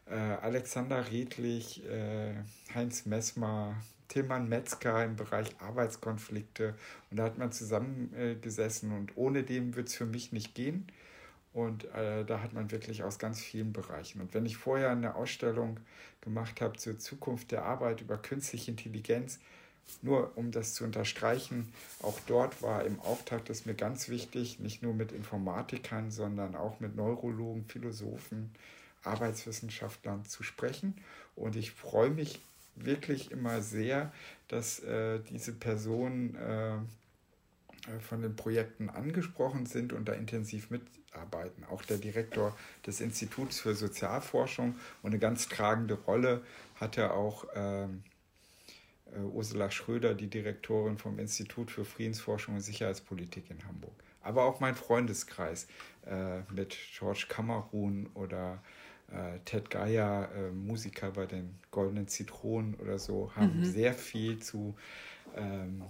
[0.08, 2.36] Äh, Alexander Redlich, äh,
[2.76, 3.76] Heinz Messmer,
[4.08, 6.76] Tilman Metzger im Bereich Arbeitskonflikte.
[7.10, 10.88] Und da hat man zusammengesessen und ohne dem wird es für mich nicht gehen.
[11.56, 14.20] Und äh, da hat man wirklich aus ganz vielen Bereichen.
[14.20, 15.80] Und wenn ich vorher eine Ausstellung
[16.20, 19.40] gemacht habe zur Zukunft der Arbeit über künstliche Intelligenz,
[20.02, 24.84] nur um das zu unterstreichen, auch dort war im Auftakt es mir ganz wichtig, nicht
[24.84, 28.52] nur mit Informatikern, sondern auch mit Neurologen, Philosophen,
[29.06, 30.98] Arbeitswissenschaftlern zu sprechen.
[31.38, 32.42] Und ich freue mich
[32.76, 34.12] wirklich immer sehr,
[34.50, 36.80] dass äh, diese Personen äh,
[38.00, 41.64] von den Projekten angesprochen sind und da intensiv mitarbeiten.
[41.66, 46.42] Auch der Direktor des Instituts für Sozialforschung und eine ganz tragende Rolle
[46.76, 48.04] hatte auch ähm,
[49.16, 53.94] äh, Ursula Schröder, die Direktorin vom Institut für Friedensforschung und Sicherheitspolitik in Hamburg.
[54.22, 55.68] Aber auch mein Freundeskreis
[56.06, 58.64] äh, mit George Kamerun oder
[59.12, 63.66] äh, Ted Geier, äh, Musiker bei den Goldenen Zitronen oder so, haben mhm.
[63.66, 64.76] sehr viel zu
[65.36, 65.84] ähm,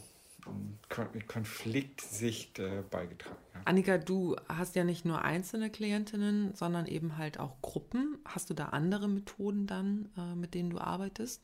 [1.28, 3.38] Konfliktsicht äh, beigetragen.
[3.54, 3.62] Ja.
[3.66, 8.18] Annika, du hast ja nicht nur einzelne Klientinnen, sondern eben halt auch Gruppen.
[8.26, 11.42] Hast du da andere Methoden dann, äh, mit denen du arbeitest?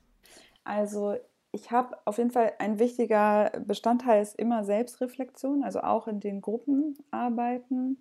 [0.64, 1.16] Also
[1.52, 6.42] ich habe auf jeden Fall ein wichtiger Bestandteil ist immer Selbstreflexion, also auch in den
[6.42, 7.98] Gruppen arbeiten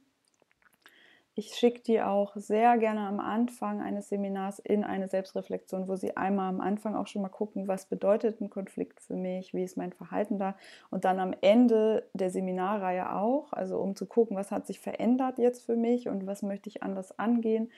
[1.41, 6.15] ich schicke die auch sehr gerne am Anfang eines Seminars in eine Selbstreflexion, wo sie
[6.15, 9.79] einmal am Anfang auch schon mal gucken, was bedeutet ein Konflikt für mich, wie ist
[9.79, 10.55] mein Verhalten da
[10.91, 15.39] und dann am Ende der Seminarreihe auch, also um zu gucken, was hat sich verändert
[15.39, 17.71] jetzt für mich und was möchte ich anders angehen.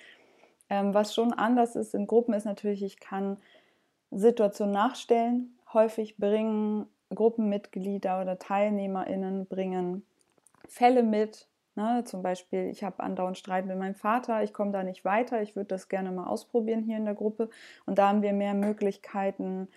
[0.68, 3.36] Ähm, was schon anders ist in Gruppen ist natürlich, ich kann
[4.10, 5.56] Situationen nachstellen.
[5.72, 10.04] Häufig bringen Gruppenmitglieder oder TeilnehmerInnen bringen
[10.66, 14.82] Fälle mit, Ne, zum Beispiel, ich habe andauernd Streit mit meinem Vater, ich komme da
[14.82, 17.48] nicht weiter, ich würde das gerne mal ausprobieren hier in der Gruppe.
[17.86, 19.68] Und da haben wir mehr Möglichkeiten,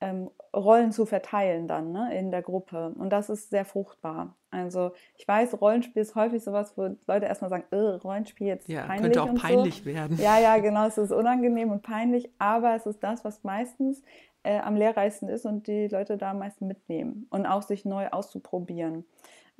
[0.00, 2.92] ähm, Rollen zu verteilen dann ne, in der Gruppe.
[2.96, 4.36] Und das ist sehr fruchtbar.
[4.50, 9.12] Also ich weiß, Rollenspiel ist häufig sowas, wo Leute erstmal sagen, Rollenspiel jetzt ja, peinlich.
[9.14, 9.84] Könnte auch peinlich so.
[9.86, 10.18] werden.
[10.18, 14.02] Ja, ja, genau, es ist unangenehm und peinlich, aber es ist das, was meistens
[14.42, 18.08] äh, am lehrreichsten ist und die Leute da am meisten mitnehmen und auch sich neu
[18.08, 19.04] auszuprobieren.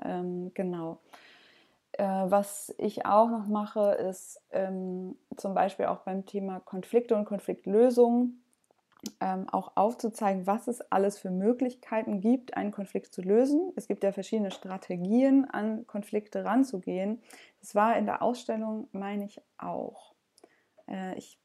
[0.05, 0.99] Ähm, genau.
[1.92, 7.26] Äh, was ich auch noch mache, ist ähm, zum Beispiel auch beim Thema Konflikte und
[7.26, 8.42] Konfliktlösung
[9.20, 13.72] ähm, auch aufzuzeigen, was es alles für Möglichkeiten gibt, einen Konflikt zu lösen.
[13.76, 17.20] Es gibt ja verschiedene Strategien, an Konflikte ranzugehen.
[17.61, 20.14] Das war in der Ausstellung, meine ich, auch.
[20.88, 21.38] Äh, ich,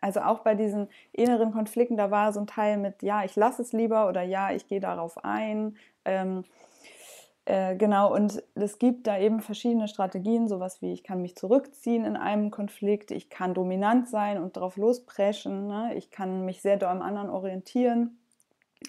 [0.00, 3.62] also auch bei diesen inneren Konflikten, da war so ein Teil mit, ja, ich lasse
[3.62, 5.76] es lieber oder ja, ich gehe darauf ein.
[6.04, 6.44] Ähm,
[7.50, 12.04] äh, genau, und es gibt da eben verschiedene Strategien, sowas wie ich kann mich zurückziehen
[12.04, 15.96] in einem Konflikt, ich kann dominant sein und darauf lospreschen, ne?
[15.96, 18.20] ich kann mich sehr doll am anderen orientieren.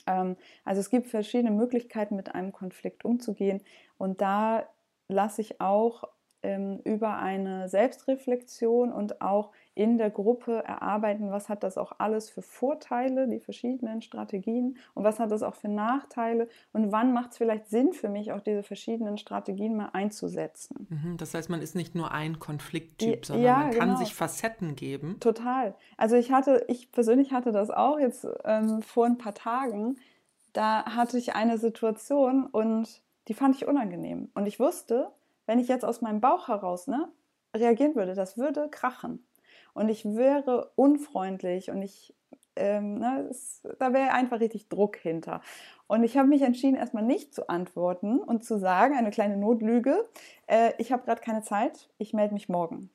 [0.05, 3.61] Ähm, also es gibt verschiedene Möglichkeiten, mit einem Konflikt umzugehen
[3.97, 4.67] und da
[5.07, 6.03] lasse ich auch
[6.43, 12.29] ähm, über eine Selbstreflexion und auch in der Gruppe erarbeiten, was hat das auch alles
[12.29, 17.31] für Vorteile, die verschiedenen Strategien und was hat das auch für Nachteile und wann macht
[17.31, 20.87] es vielleicht Sinn für mich, auch diese verschiedenen Strategien mal einzusetzen.
[20.89, 23.99] Mhm, das heißt, man ist nicht nur ein Konflikttyp, sondern ja, man kann genau.
[23.99, 25.17] sich Facetten geben.
[25.21, 25.73] Total.
[25.95, 29.95] Also ich hatte, ich persönlich hatte das auch jetzt ähm, vor ein paar Tagen,
[30.51, 34.29] da hatte ich eine Situation und die fand ich unangenehm.
[34.33, 35.11] Und ich wusste,
[35.45, 37.07] wenn ich jetzt aus meinem Bauch heraus ne,
[37.55, 39.25] reagieren würde, das würde krachen
[39.73, 42.13] und ich wäre unfreundlich und ich,
[42.55, 45.41] ähm, ne, es, da wäre einfach richtig Druck hinter.
[45.87, 50.07] Und ich habe mich entschieden, erstmal nicht zu antworten und zu sagen, eine kleine Notlüge,
[50.47, 52.89] äh, ich habe gerade keine Zeit, ich melde mich morgen.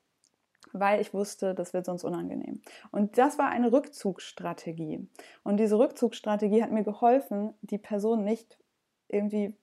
[0.73, 2.61] weil ich wusste, das wird sonst unangenehm.
[2.91, 5.07] Und das war eine Rückzugsstrategie.
[5.43, 8.57] Und diese Rückzugsstrategie hat mir geholfen, die Person nicht
[9.07, 9.55] irgendwie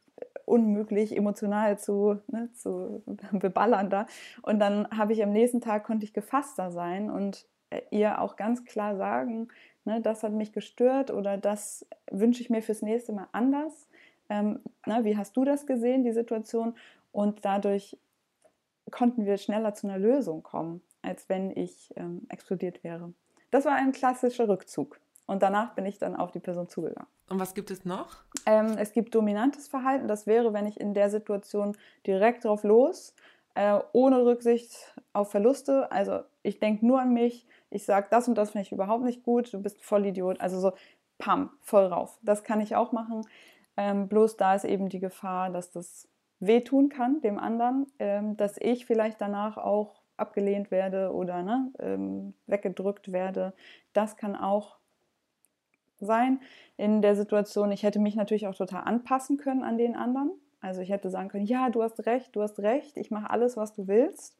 [0.44, 3.02] unmöglich emotional zu, ne, zu
[3.32, 4.06] beballern da.
[4.42, 8.36] Und dann habe ich am nächsten Tag konnte ich gefasster sein und äh, ihr auch
[8.36, 9.48] ganz klar sagen,
[9.84, 13.88] ne, das hat mich gestört oder das wünsche ich mir fürs nächste Mal anders.
[14.28, 16.74] Ähm, ne, wie hast du das gesehen, die Situation?
[17.12, 17.96] Und dadurch
[18.90, 23.12] konnten wir schneller zu einer Lösung kommen, als wenn ich ähm, explodiert wäre.
[23.50, 25.00] Das war ein klassischer Rückzug.
[25.26, 27.08] Und danach bin ich dann auf die Person zugegangen.
[27.30, 28.16] Und was gibt es noch?
[28.46, 30.08] Ähm, es gibt dominantes Verhalten.
[30.08, 33.14] Das wäre, wenn ich in der Situation direkt drauf los,
[33.54, 35.90] äh, ohne Rücksicht auf Verluste.
[35.90, 37.46] Also ich denke nur an mich.
[37.70, 39.52] Ich sage, das und das finde ich überhaupt nicht gut.
[39.52, 40.40] Du bist voll Idiot.
[40.40, 40.72] Also so,
[41.18, 42.18] pam, voll rauf.
[42.22, 43.26] Das kann ich auch machen.
[43.76, 46.08] Ähm, bloß da ist eben die Gefahr, dass das
[46.40, 52.34] wehtun kann dem anderen, ähm, dass ich vielleicht danach auch abgelehnt werde oder ne, ähm,
[52.46, 53.52] weggedrückt werde.
[53.92, 54.76] Das kann auch
[56.00, 56.40] sein
[56.76, 57.72] in der Situation.
[57.72, 60.32] Ich hätte mich natürlich auch total anpassen können an den anderen.
[60.60, 63.56] Also ich hätte sagen können, ja, du hast recht, du hast recht, ich mache alles,
[63.56, 64.38] was du willst.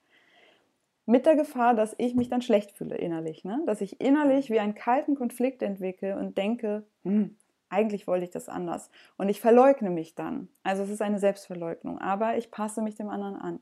[1.07, 3.45] Mit der Gefahr, dass ich mich dann schlecht fühle innerlich.
[3.45, 3.63] Ne?
[3.67, 7.37] Dass ich innerlich wie einen kalten Konflikt entwickle und denke, hm,
[7.69, 8.91] eigentlich wollte ich das anders.
[9.19, 10.49] Und ich verleugne mich dann.
[10.63, 13.61] Also es ist eine Selbstverleugnung, aber ich passe mich dem anderen an.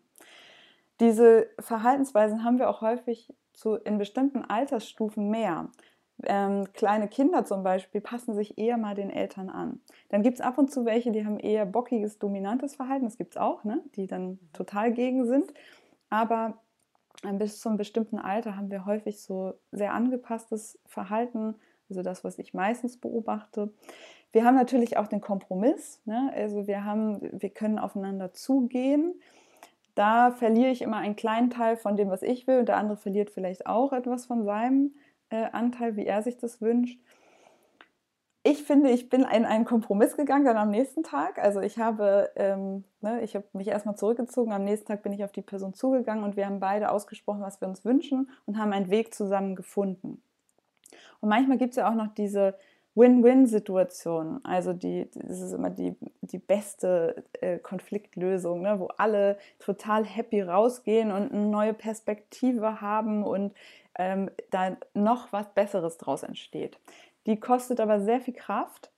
[1.01, 5.71] Diese Verhaltensweisen haben wir auch häufig zu, in bestimmten Altersstufen mehr
[6.25, 9.81] ähm, kleine Kinder zum Beispiel passen sich eher mal den Eltern an.
[10.09, 13.35] Dann gibt es ab und zu welche, die haben eher bockiges, dominantes Verhalten, das gibt
[13.35, 13.83] es auch, ne?
[13.97, 15.53] die dann total gegen sind.
[16.11, 16.59] Aber
[17.25, 21.55] ähm, bis zu einem bestimmten Alter haben wir häufig so sehr angepasstes Verhalten,
[21.89, 23.73] also das, was ich meistens beobachte.
[24.33, 26.33] Wir haben natürlich auch den Kompromiss, ne?
[26.35, 29.15] also wir, haben, wir können aufeinander zugehen.
[29.95, 32.97] Da verliere ich immer einen kleinen Teil von dem, was ich will, und der andere
[32.97, 34.95] verliert vielleicht auch etwas von seinem
[35.33, 37.01] äh, Anteil, wie er sich das wünscht.
[38.45, 41.39] Ich finde, ich bin in einen Kompromiss gegangen dann am nächsten Tag.
[41.39, 44.53] Also ich habe, ähm, ne, ich habe mich erstmal zurückgezogen.
[44.53, 47.61] Am nächsten Tag bin ich auf die Person zugegangen und wir haben beide ausgesprochen, was
[47.61, 50.21] wir uns wünschen und haben einen Weg zusammen gefunden.
[51.21, 52.55] Und manchmal gibt es ja auch noch diese
[52.95, 54.41] Win-Win-Situation.
[54.45, 60.43] Also die, das ist immer die, die beste äh, Konfliktlösung, ne, wo alle total happy
[60.43, 63.55] rausgehen und eine neue Perspektive haben und
[63.97, 66.79] ähm, da noch was Besseres draus entsteht.
[67.27, 68.91] Die kostet aber sehr viel Kraft,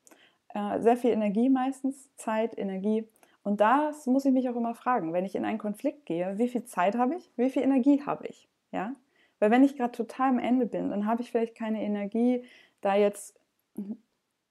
[0.54, 3.06] äh, sehr viel Energie meistens, Zeit, Energie.
[3.42, 6.48] Und das muss ich mich auch immer fragen, wenn ich in einen Konflikt gehe, wie
[6.48, 8.94] viel Zeit habe ich, wie viel Energie habe ich, ja?
[9.38, 12.44] Weil wenn ich gerade total am Ende bin, dann habe ich vielleicht keine Energie,
[12.80, 13.38] da jetzt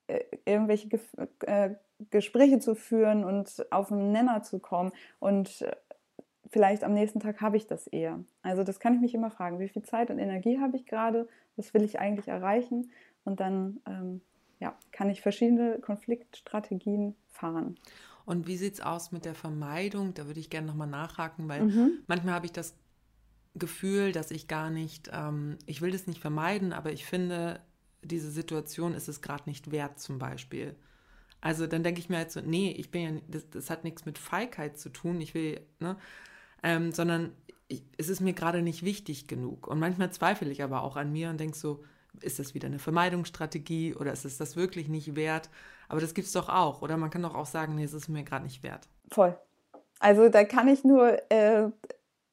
[0.07, 0.99] äh, irgendwelche
[1.45, 1.71] äh,
[2.11, 5.75] Gespräche zu führen und auf einen Nenner zu kommen und äh,
[6.49, 8.19] vielleicht am nächsten Tag habe ich das eher.
[8.41, 11.27] Also das kann ich mich immer fragen, wie viel Zeit und Energie habe ich gerade,
[11.55, 12.91] was will ich eigentlich erreichen
[13.23, 14.21] und dann ähm,
[14.59, 17.75] ja, kann ich verschiedene Konfliktstrategien fahren.
[18.25, 20.13] Und wie sieht es aus mit der Vermeidung?
[20.13, 21.99] Da würde ich gerne nochmal nachhaken, weil mhm.
[22.07, 22.75] manchmal habe ich das
[23.55, 27.59] Gefühl, dass ich gar nicht, ähm, ich will das nicht vermeiden, aber ich finde,
[28.01, 30.75] diese Situation ist es gerade nicht wert zum Beispiel.
[31.41, 34.05] Also dann denke ich mir halt so, nee, ich bin ja, das, das hat nichts
[34.05, 35.19] mit Feigheit zu tun.
[35.19, 35.97] Ich will, ne?
[36.63, 37.31] Ähm, sondern
[37.67, 39.67] ich, es ist mir gerade nicht wichtig genug.
[39.67, 41.83] Und manchmal zweifle ich aber auch an mir und denke so,
[42.21, 45.49] ist das wieder eine Vermeidungsstrategie oder ist es das wirklich nicht wert?
[45.89, 46.81] Aber das gibt es doch auch.
[46.81, 48.87] Oder man kann doch auch sagen, nee, es ist mir gerade nicht wert.
[49.11, 49.35] Voll.
[49.99, 51.69] Also da kann ich nur äh,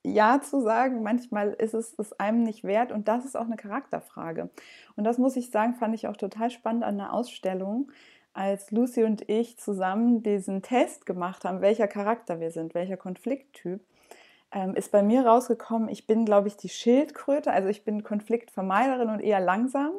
[0.05, 1.03] Ja zu sagen.
[1.03, 4.51] Manchmal ist es es einem nicht wert und das ist auch eine Charakterfrage.
[4.97, 7.91] Und das muss ich sagen, fand ich auch total spannend an der Ausstellung,
[8.33, 13.81] als Lucy und ich zusammen diesen Test gemacht haben, welcher Charakter wir sind, welcher Konflikttyp
[14.53, 19.09] ähm, ist bei mir rausgekommen, ich bin, glaube ich, die Schildkröte, also ich bin Konfliktvermeiderin
[19.09, 19.93] und eher langsam.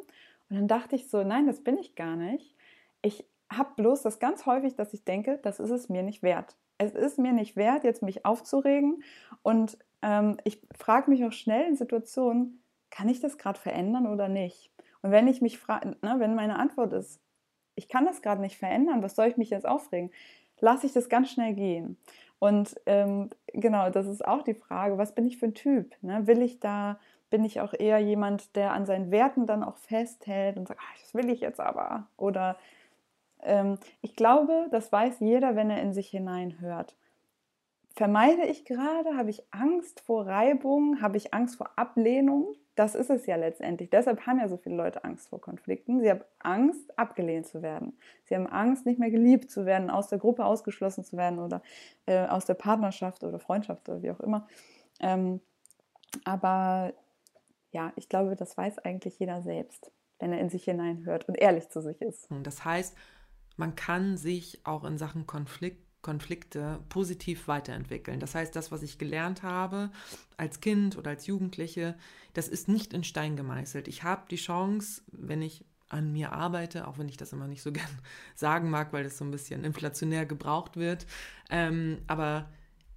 [0.50, 2.54] Und dann dachte ich so, nein, das bin ich gar nicht.
[3.00, 6.56] Ich habe bloß das ganz häufig, dass ich denke, das ist es mir nicht wert.
[6.78, 9.02] Es ist mir nicht wert, jetzt mich aufzuregen.
[9.42, 14.28] Und ähm, ich frage mich auch schnell in Situationen, kann ich das gerade verändern oder
[14.28, 14.70] nicht?
[15.00, 17.20] Und wenn ich mich frage, ne, wenn meine Antwort ist,
[17.74, 20.10] ich kann das gerade nicht verändern, was soll ich mich jetzt aufregen?
[20.60, 21.96] Lasse ich das ganz schnell gehen.
[22.42, 25.94] Und ähm, genau, das ist auch die Frage, was bin ich für ein Typ?
[26.02, 26.26] Ne?
[26.26, 26.98] Will ich da,
[27.30, 31.00] bin ich auch eher jemand, der an seinen Werten dann auch festhält und sagt, ach,
[31.00, 32.08] das will ich jetzt aber?
[32.16, 32.56] Oder
[33.44, 36.96] ähm, ich glaube, das weiß jeder, wenn er in sich hineinhört.
[37.94, 39.16] Vermeide ich gerade?
[39.16, 41.00] Habe ich Angst vor Reibung?
[41.00, 42.56] Habe ich Angst vor Ablehnung?
[42.74, 43.90] Das ist es ja letztendlich.
[43.90, 46.00] Deshalb haben ja so viele Leute Angst vor Konflikten.
[46.00, 47.98] Sie haben Angst, abgelehnt zu werden.
[48.24, 51.62] Sie haben Angst, nicht mehr geliebt zu werden, aus der Gruppe ausgeschlossen zu werden oder
[52.06, 54.48] äh, aus der Partnerschaft oder Freundschaft oder wie auch immer.
[55.00, 55.40] Ähm,
[56.24, 56.94] aber
[57.72, 61.68] ja, ich glaube, das weiß eigentlich jeder selbst, wenn er in sich hineinhört und ehrlich
[61.68, 62.28] zu sich ist.
[62.42, 62.96] Das heißt,
[63.56, 68.20] man kann sich auch in Sachen Konflikt Konflikte positiv weiterentwickeln.
[68.20, 69.90] Das heißt, das, was ich gelernt habe
[70.36, 71.96] als Kind oder als Jugendliche,
[72.34, 73.88] das ist nicht in Stein gemeißelt.
[73.88, 77.62] Ich habe die Chance, wenn ich an mir arbeite, auch wenn ich das immer nicht
[77.62, 77.86] so gern
[78.34, 81.06] sagen mag, weil das so ein bisschen inflationär gebraucht wird.
[81.50, 82.46] Ähm, aber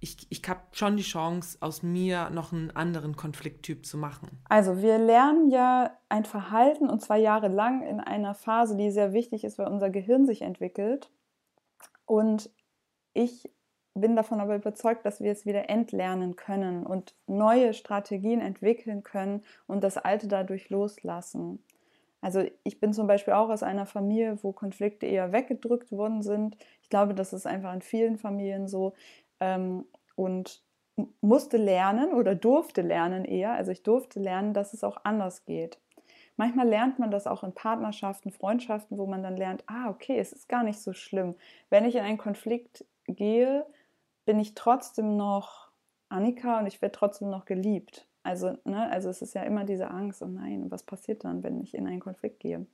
[0.00, 4.28] ich, ich habe schon die Chance, aus mir noch einen anderen Konflikttyp zu machen.
[4.48, 9.44] Also wir lernen ja ein Verhalten und zwar jahrelang in einer Phase, die sehr wichtig
[9.44, 11.10] ist, weil unser Gehirn sich entwickelt.
[12.04, 12.50] Und
[13.16, 13.50] ich
[13.94, 19.42] bin davon aber überzeugt, dass wir es wieder entlernen können und neue Strategien entwickeln können
[19.66, 21.62] und das Alte dadurch loslassen.
[22.20, 26.56] Also ich bin zum Beispiel auch aus einer Familie, wo Konflikte eher weggedrückt worden sind.
[26.82, 28.92] Ich glaube, das ist einfach in vielen Familien so.
[29.40, 30.62] Ähm, und
[31.20, 33.52] musste lernen oder durfte lernen eher.
[33.52, 35.78] Also ich durfte lernen, dass es auch anders geht.
[36.36, 40.32] Manchmal lernt man das auch in Partnerschaften, Freundschaften, wo man dann lernt, ah, okay, es
[40.32, 41.34] ist gar nicht so schlimm.
[41.70, 43.66] Wenn ich in einen Konflikt gehe,
[44.24, 45.70] bin ich trotzdem noch
[46.08, 48.06] Annika und ich werde trotzdem noch geliebt.
[48.22, 51.60] Also, ne, also es ist ja immer diese Angst, oh nein, was passiert dann, wenn
[51.60, 52.66] ich in einen Konflikt gehe?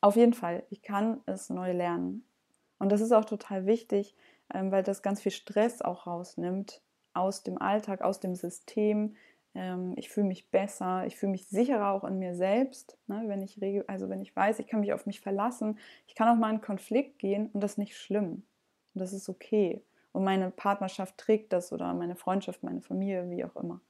[0.00, 2.24] Auf jeden Fall, ich kann es neu lernen.
[2.78, 4.14] Und das ist auch total wichtig,
[4.54, 6.80] ähm, weil das ganz viel Stress auch rausnimmt
[7.12, 9.16] aus dem Alltag, aus dem System.
[9.54, 13.42] Ähm, ich fühle mich besser, ich fühle mich sicherer auch in mir selbst, ne, wenn
[13.42, 16.48] ich also wenn ich weiß, ich kann mich auf mich verlassen, ich kann auch mal
[16.48, 18.44] in einen Konflikt gehen und das ist nicht schlimm.
[18.94, 19.84] Und das ist okay.
[20.12, 23.80] Und meine Partnerschaft trägt das oder meine Freundschaft, meine Familie, wie auch immer.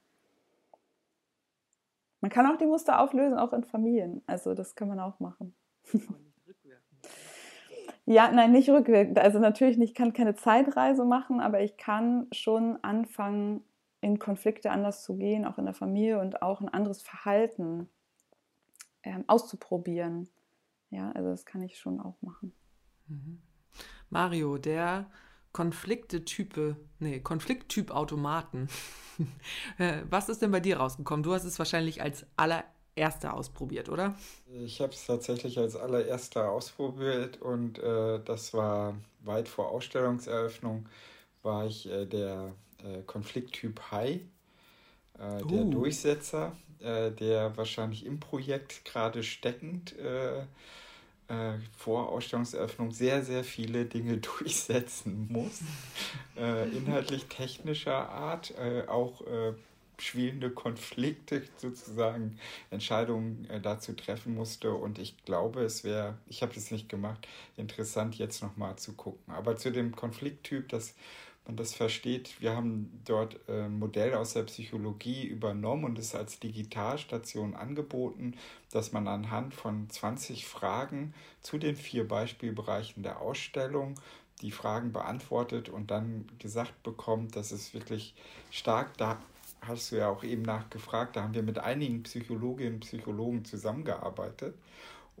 [2.21, 4.21] Man kann auch die Muster auflösen, auch in Familien.
[4.27, 5.55] Also das kann man auch machen.
[8.05, 9.17] ja, nein, nicht rückwirkend.
[9.17, 13.63] Also natürlich nicht, ich kann keine Zeitreise machen, aber ich kann schon anfangen,
[14.01, 17.87] in Konflikte anders zu gehen, auch in der Familie und auch ein anderes Verhalten
[19.03, 20.27] ähm, auszuprobieren.
[20.89, 22.53] Ja, also das kann ich schon auch machen.
[23.07, 23.41] Mhm.
[24.09, 25.09] Mario, der
[25.53, 28.69] Konflikte-Type, nee, Konflikttyp Automaten.
[29.77, 31.21] Äh, was ist denn bei dir rausgekommen?
[31.21, 34.15] Du hast es wahrscheinlich als allererster ausprobiert, oder?
[34.65, 40.89] Ich habe es tatsächlich als allererster ausprobiert und äh, das war weit vor Ausstellungseröffnung,
[41.43, 44.21] war ich äh, der äh, Konflikttyp High,
[45.19, 45.69] äh, der uh.
[45.69, 49.93] Durchsetzer, äh, der wahrscheinlich im Projekt gerade steckend
[51.31, 55.61] äh, vor Ausstellungseröffnung sehr, sehr viele Dinge durchsetzen muss.
[56.37, 59.53] Äh, inhaltlich technischer Art, äh, auch äh,
[59.97, 62.37] schwelende Konflikte sozusagen,
[62.69, 64.73] Entscheidungen äh, dazu treffen musste.
[64.73, 69.33] Und ich glaube, es wäre, ich habe das nicht gemacht, interessant jetzt nochmal zu gucken.
[69.33, 70.95] Aber zu dem Konflikttyp, das
[71.51, 72.39] man das versteht.
[72.39, 78.35] Wir haben dort ein äh, Modell aus der Psychologie übernommen und es als Digitalstation angeboten,
[78.71, 83.95] dass man anhand von 20 Fragen zu den vier Beispielbereichen der Ausstellung
[84.41, 88.15] die Fragen beantwortet und dann gesagt bekommt, dass es wirklich
[88.49, 89.19] stark da
[89.61, 94.55] hast du ja auch eben nachgefragt, da haben wir mit einigen Psychologinnen und Psychologen zusammengearbeitet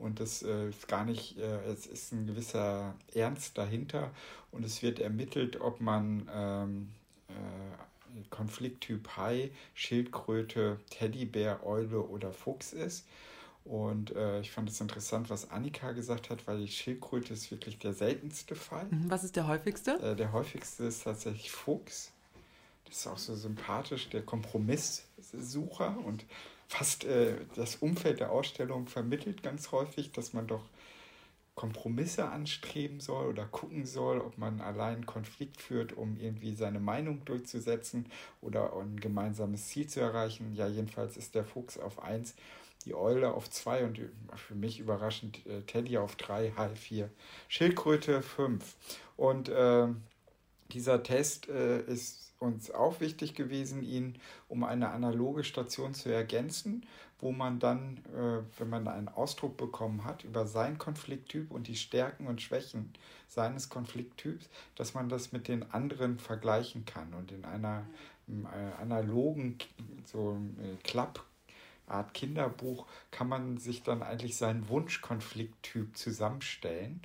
[0.01, 4.11] und das äh, ist gar nicht, äh, es ist ein gewisser Ernst dahinter
[4.51, 6.89] und es wird ermittelt, ob man ähm,
[7.29, 13.05] äh, Konflikttyp Hai, Schildkröte, Teddybär, Eule oder Fuchs ist.
[13.63, 17.77] Und äh, ich fand es interessant, was Annika gesagt hat, weil die Schildkröte ist wirklich
[17.77, 18.87] der seltenste Fall.
[18.89, 19.91] Mhm, was ist der häufigste?
[20.01, 22.11] Äh, der häufigste ist tatsächlich Fuchs.
[22.85, 26.25] Das ist auch so sympathisch, der Kompromisssucher und
[26.71, 30.63] fast äh, das Umfeld der Ausstellung vermittelt ganz häufig, dass man doch
[31.53, 37.25] Kompromisse anstreben soll oder gucken soll, ob man allein Konflikt führt, um irgendwie seine Meinung
[37.25, 38.05] durchzusetzen
[38.39, 40.55] oder ein gemeinsames Ziel zu erreichen.
[40.55, 42.35] Ja, jedenfalls ist der Fuchs auf 1,
[42.85, 43.99] die Eule auf 2 und
[44.37, 47.09] für mich überraschend äh, Teddy auf 3, High 4,
[47.49, 48.75] Schildkröte 5.
[49.17, 49.87] Und äh,
[50.71, 54.15] dieser Test äh, ist uns auch wichtig gewesen, ihn
[54.49, 56.85] um eine analoge Station zu ergänzen,
[57.19, 61.75] wo man dann, äh, wenn man einen Ausdruck bekommen hat über seinen Konflikttyp und die
[61.75, 62.91] Stärken und Schwächen
[63.27, 67.85] seines Konflikttyps, dass man das mit den anderen vergleichen kann und in einer
[68.27, 69.57] äh, analogen
[70.05, 71.23] so äh, Klapp
[71.87, 77.01] Art Kinderbuch kann man sich dann eigentlich seinen Wunschkonflikttyp zusammenstellen.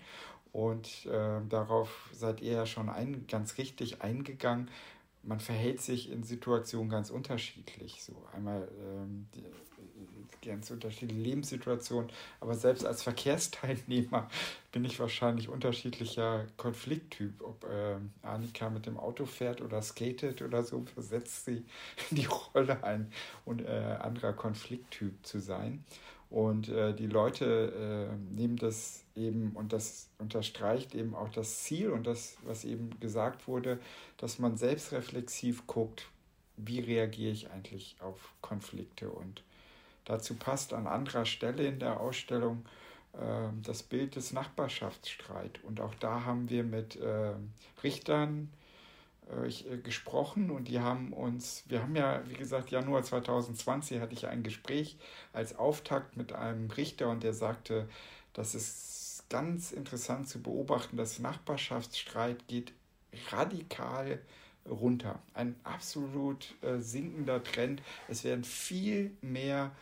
[0.52, 4.70] Und äh, darauf seid ihr ja schon ein, ganz richtig eingegangen,
[5.26, 8.02] man verhält sich in Situationen ganz unterschiedlich.
[8.02, 9.44] So einmal ähm, die,
[10.42, 12.10] ganz unterschiedliche Lebenssituationen,
[12.40, 14.28] aber selbst als Verkehrsteilnehmer
[14.72, 17.42] bin ich wahrscheinlich unterschiedlicher Konflikttyp.
[17.42, 21.64] Ob äh, Annika mit dem Auto fährt oder skatet oder so, versetzt sie
[22.10, 23.10] in die Rolle, ein
[23.44, 25.84] und, äh, anderer Konflikttyp zu sein.
[26.28, 31.90] Und äh, die Leute äh, nehmen das eben, und das unterstreicht eben auch das Ziel
[31.90, 33.78] und das, was eben gesagt wurde,
[34.16, 36.08] dass man selbstreflexiv guckt,
[36.56, 39.10] wie reagiere ich eigentlich auf Konflikte.
[39.10, 39.44] Und
[40.04, 42.64] dazu passt an anderer Stelle in der Ausstellung
[43.12, 45.62] äh, das Bild des Nachbarschaftsstreit.
[45.62, 47.34] Und auch da haben wir mit äh,
[47.84, 48.50] Richtern,
[49.30, 54.14] äh, äh, gesprochen und die haben uns, wir haben ja, wie gesagt, Januar 2020 hatte
[54.14, 54.96] ich ein Gespräch
[55.32, 57.88] als Auftakt mit einem Richter und der sagte,
[58.32, 62.72] das ist ganz interessant zu beobachten, dass Nachbarschaftsstreit geht
[63.30, 64.20] radikal
[64.68, 65.20] runter.
[65.34, 67.82] Ein absolut äh, sinkender Trend.
[68.08, 69.72] Es werden viel mehr,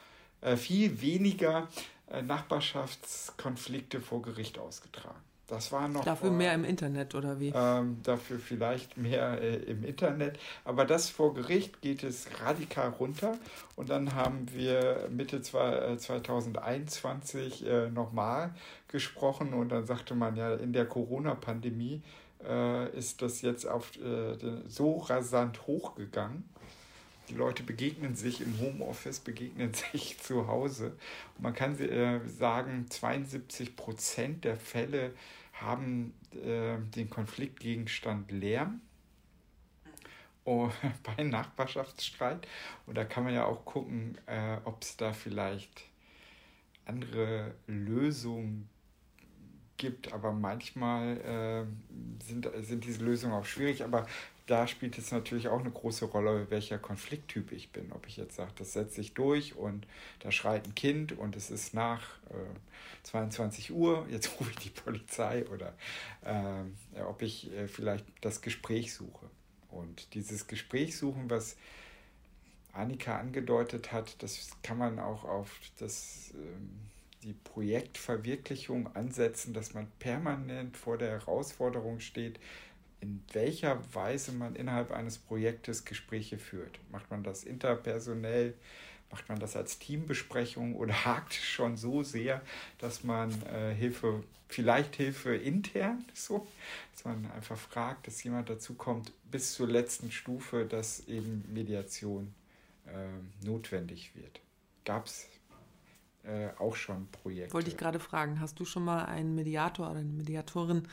[0.41, 1.69] äh, viel weniger
[2.07, 5.21] äh, Nachbarschaftskonflikte vor Gericht ausgetragen.
[5.47, 6.05] Das war noch.
[6.05, 7.53] Dafür vor, mehr im Internet oder wie?
[7.55, 10.39] Ähm, dafür vielleicht mehr äh, im Internet.
[10.65, 13.37] Aber das vor Gericht geht es radikal runter.
[13.77, 18.55] Und dann haben wir Mitte zwei, äh, 2021 äh, nochmal
[18.89, 19.53] gesprochen.
[19.53, 22.03] Und dann sagte man ja, in der Corona-Pandemie
[22.49, 24.37] äh, ist das jetzt auf, äh,
[24.67, 26.45] so rasant hochgegangen.
[27.29, 30.97] Die Leute begegnen sich im Homeoffice, begegnen sich zu Hause.
[31.37, 35.15] Und man kann äh, sagen, 72 Prozent der Fälle
[35.53, 38.81] haben äh, den Konfliktgegenstand Lärm
[40.45, 40.71] oh,
[41.17, 42.47] bei Nachbarschaftsstreit.
[42.87, 45.87] Und da kann man ja auch gucken, äh, ob es da vielleicht
[46.87, 48.69] andere Lösungen
[49.77, 50.13] gibt.
[50.13, 53.85] Aber manchmal äh, sind, sind diese Lösungen auch schwierig.
[53.85, 54.07] Aber
[54.47, 57.93] da spielt es natürlich auch eine große Rolle, welcher Konflikttyp ich bin.
[57.93, 59.87] Ob ich jetzt sage, das setze ich durch und
[60.21, 64.71] da schreit ein Kind und es ist nach äh, 22 Uhr, jetzt rufe ich die
[64.71, 65.75] Polizei oder
[66.23, 69.31] äh, ob ich äh, vielleicht das Gespräch suche.
[69.71, 71.57] Und dieses Gespräch suchen, was
[72.73, 76.71] Annika angedeutet hat, das kann man auch auf das, ähm,
[77.23, 82.39] die Projektverwirklichung ansetzen, dass man permanent vor der Herausforderung steht,
[83.05, 86.79] in welcher Weise man innerhalb eines Projektes Gespräche führt.
[86.91, 88.55] Macht man das interpersonell?
[89.11, 92.41] Macht man das als Teambesprechung oder hakt schon so sehr,
[92.79, 96.47] dass man äh, Hilfe, vielleicht Hilfe intern, so,
[96.93, 102.35] dass man einfach fragt, dass jemand dazu kommt, bis zur letzten Stufe, dass eben Mediation
[102.87, 104.41] äh, notwendig wird.
[104.87, 105.29] Gab es
[106.25, 107.55] äh, auch schon Projekte.
[107.55, 110.89] Wollte ich gerade fragen, hast du schon mal einen Mediator oder eine Mediatorin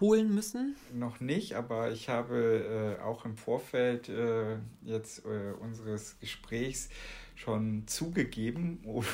[0.00, 0.76] holen müssen?
[0.92, 6.90] Noch nicht, aber ich habe äh, auch im Vorfeld äh, jetzt äh, unseres Gesprächs
[7.36, 9.04] schon zugegeben und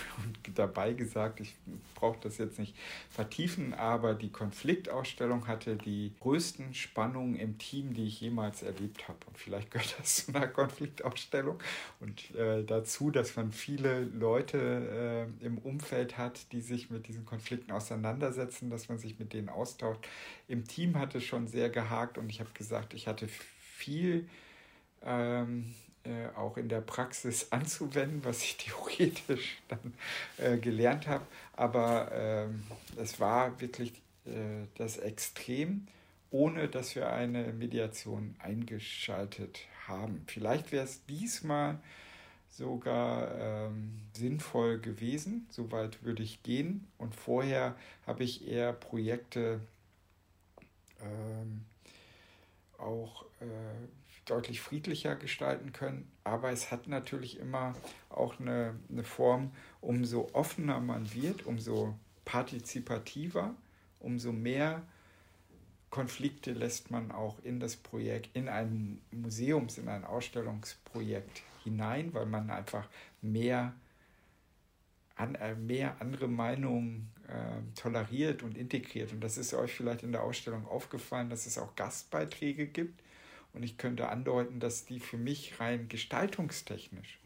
[0.54, 1.54] dabei gesagt, ich
[1.94, 2.74] brauche das jetzt nicht
[3.10, 9.18] vertiefen, aber die Konfliktausstellung hatte die größten Spannungen im Team, die ich jemals erlebt habe.
[9.26, 11.58] Und vielleicht gehört das zu einer Konfliktausstellung
[12.00, 17.26] und äh, dazu, dass man viele Leute äh, im Umfeld hat, die sich mit diesen
[17.26, 20.06] Konflikten auseinandersetzen, dass man sich mit denen austauscht.
[20.48, 24.28] Im Team hat es schon sehr gehakt und ich habe gesagt, ich hatte viel
[25.04, 25.74] ähm,
[26.04, 29.94] äh, auch in der Praxis anzuwenden, was ich theoretisch dann
[30.38, 31.24] äh, gelernt habe.
[31.54, 32.64] Aber ähm,
[32.96, 33.92] es war wirklich
[34.26, 35.86] äh, das Extrem,
[36.30, 40.24] ohne dass wir eine Mediation eingeschaltet haben.
[40.26, 41.78] Vielleicht wäre es diesmal
[42.50, 45.46] sogar ähm, sinnvoll gewesen.
[45.50, 46.86] Soweit würde ich gehen.
[46.98, 47.74] Und vorher
[48.06, 49.60] habe ich eher Projekte
[51.00, 51.64] ähm,
[52.78, 53.46] auch äh,
[54.26, 56.10] deutlich friedlicher gestalten können.
[56.24, 57.74] Aber es hat natürlich immer
[58.08, 61.94] auch eine, eine Form, umso offener man wird, umso
[62.24, 63.54] partizipativer,
[64.00, 64.82] umso mehr
[65.90, 72.26] Konflikte lässt man auch in das Projekt, in ein Museums-, in ein Ausstellungsprojekt hinein, weil
[72.26, 72.88] man einfach
[73.20, 73.74] mehr,
[75.16, 79.12] an, äh, mehr andere Meinungen äh, toleriert und integriert.
[79.12, 83.02] Und das ist euch vielleicht in der Ausstellung aufgefallen, dass es auch Gastbeiträge gibt
[83.54, 87.18] und ich könnte andeuten, dass die für mich rein gestaltungstechnisch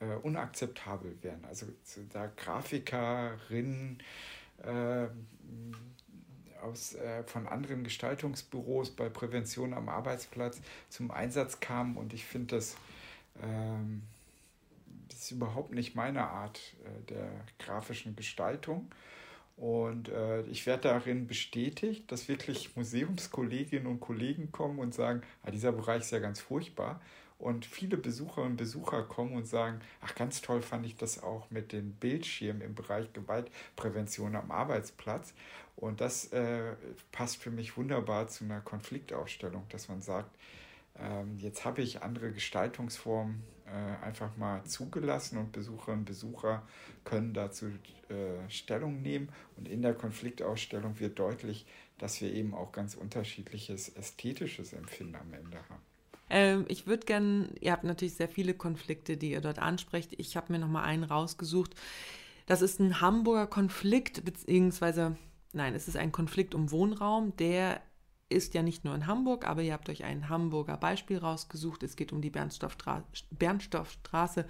[0.00, 1.44] äh, unakzeptabel wären.
[1.44, 1.66] Also
[2.12, 4.02] da Grafikerinnen
[4.62, 5.06] äh,
[6.62, 12.56] aus, äh, von anderen Gestaltungsbüros bei Prävention am Arbeitsplatz zum Einsatz kamen und ich finde
[12.56, 12.76] das,
[13.42, 14.02] ähm,
[15.08, 18.90] das ist überhaupt nicht meine Art äh, der grafischen Gestaltung.
[19.56, 25.50] Und äh, ich werde darin bestätigt, dass wirklich Museumskolleginnen und Kollegen kommen und sagen, ah,
[25.50, 27.00] dieser Bereich ist ja ganz furchtbar.
[27.38, 31.50] Und viele Besucherinnen und Besucher kommen und sagen, ach, ganz toll fand ich das auch
[31.50, 35.34] mit den Bildschirmen im Bereich Gewaltprävention am Arbeitsplatz.
[35.76, 36.74] Und das äh,
[37.12, 40.30] passt für mich wunderbar zu einer Konfliktausstellung, dass man sagt,
[40.98, 46.62] ähm, jetzt habe ich andere Gestaltungsformen äh, einfach mal zugelassen und Besucherinnen und Besucher
[47.04, 49.30] können dazu äh, Stellung nehmen.
[49.56, 51.66] Und in der Konfliktausstellung wird deutlich,
[51.98, 55.82] dass wir eben auch ganz unterschiedliches ästhetisches Empfinden am Ende haben.
[56.30, 60.12] Ähm, ich würde gerne, ihr habt natürlich sehr viele Konflikte, die ihr dort ansprecht.
[60.18, 61.74] Ich habe mir noch mal einen rausgesucht.
[62.46, 65.16] Das ist ein Hamburger Konflikt, beziehungsweise,
[65.52, 67.80] nein, es ist ein Konflikt um Wohnraum, der
[68.28, 71.82] ist ja nicht nur in Hamburg, aber ihr habt euch ein Hamburger Beispiel rausgesucht.
[71.82, 74.46] Es geht um die Bernstoffstraße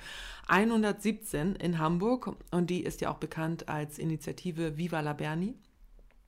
[0.49, 5.55] 117 in Hamburg und die ist ja auch bekannt als Initiative Viva la Berni.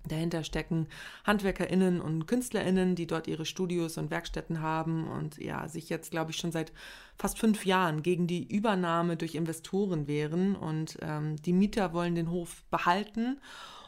[0.08, 0.86] Dahinter stecken
[1.24, 6.30] HandwerkerInnen und KünstlerInnen, die dort ihre Studios und Werkstätten haben und ja, sich jetzt, glaube
[6.30, 6.72] ich, schon seit
[7.18, 10.54] fast fünf Jahren gegen die Übernahme durch Investoren wehren.
[10.54, 13.40] Und ähm, die Mieter wollen den Hof behalten.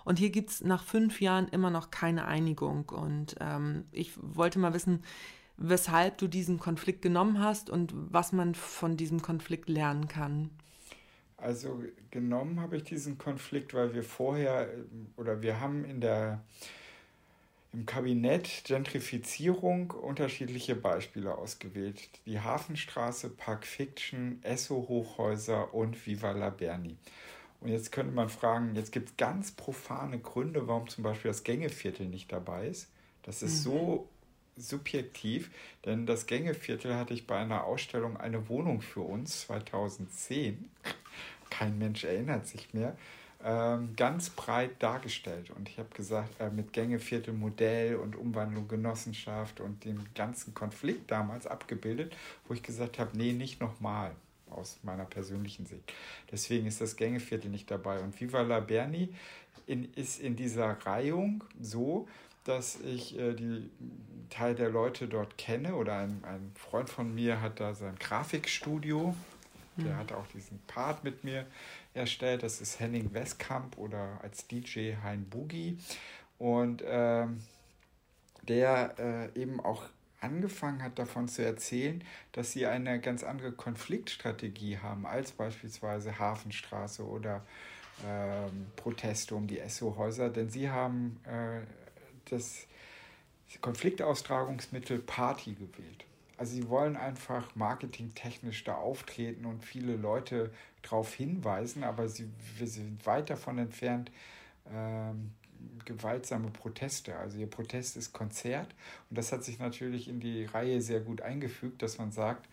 [0.08, 2.88] Und hier gibt es nach fünf Jahren immer noch keine Einigung.
[2.88, 5.02] Und ähm, ich wollte mal wissen,
[5.58, 10.48] weshalb du diesen Konflikt genommen hast und was man von diesem Konflikt lernen kann.
[11.36, 14.70] Also genommen habe ich diesen Konflikt, weil wir vorher
[15.18, 16.42] oder wir haben in der
[17.74, 22.08] im Kabinett Gentrifizierung unterschiedliche Beispiele ausgewählt.
[22.24, 26.96] Die Hafenstraße, Park Fiction, Esso Hochhäuser und Viva la Berni.
[27.60, 31.42] Und jetzt könnte man fragen, jetzt gibt es ganz profane Gründe, warum zum Beispiel das
[31.42, 32.88] Gängeviertel nicht dabei ist.
[33.22, 33.70] Das ist mhm.
[33.70, 34.08] so
[34.56, 35.50] subjektiv,
[35.84, 40.70] denn das Gängeviertel hatte ich bei einer Ausstellung eine Wohnung für uns 2010
[41.50, 42.96] kein Mensch erinnert sich mehr,
[43.44, 45.50] ähm, ganz breit dargestellt.
[45.50, 51.10] Und ich habe gesagt, äh, mit Gängeviertel, Modell und Umwandlung Genossenschaft und dem ganzen Konflikt
[51.10, 54.12] damals abgebildet, wo ich gesagt habe, nee, nicht nochmal
[54.50, 55.92] aus meiner persönlichen Sicht.
[56.30, 58.00] Deswegen ist das Gängeviertel nicht dabei.
[58.00, 59.14] Und Viva la Berni
[59.66, 62.08] in, ist in dieser Reihung so,
[62.44, 63.70] dass ich äh, die
[64.30, 69.14] Teil der Leute dort kenne oder ein, ein Freund von mir hat da sein Grafikstudio
[69.78, 69.98] der mhm.
[69.98, 71.46] hat auch diesen Part mit mir
[71.94, 72.42] erstellt.
[72.42, 75.78] Das ist Henning Westkamp oder als DJ Hein Boogie.
[76.38, 77.40] Und ähm,
[78.42, 79.84] der äh, eben auch
[80.20, 82.02] angefangen hat davon zu erzählen,
[82.32, 87.44] dass sie eine ganz andere Konfliktstrategie haben als beispielsweise Hafenstraße oder
[88.06, 91.60] ähm, Proteste um die SO-Häuser, denn sie haben äh,
[92.30, 92.66] das
[93.60, 96.04] Konfliktaustragungsmittel Party gewählt.
[96.36, 100.52] Also sie wollen einfach marketingtechnisch da auftreten und viele Leute
[100.82, 104.12] darauf hinweisen, aber sie, wir sind weit davon entfernt,
[104.72, 105.32] ähm,
[105.84, 107.16] gewaltsame Proteste.
[107.16, 108.74] Also ihr Protest ist Konzert
[109.10, 112.46] und das hat sich natürlich in die Reihe sehr gut eingefügt, dass man sagt,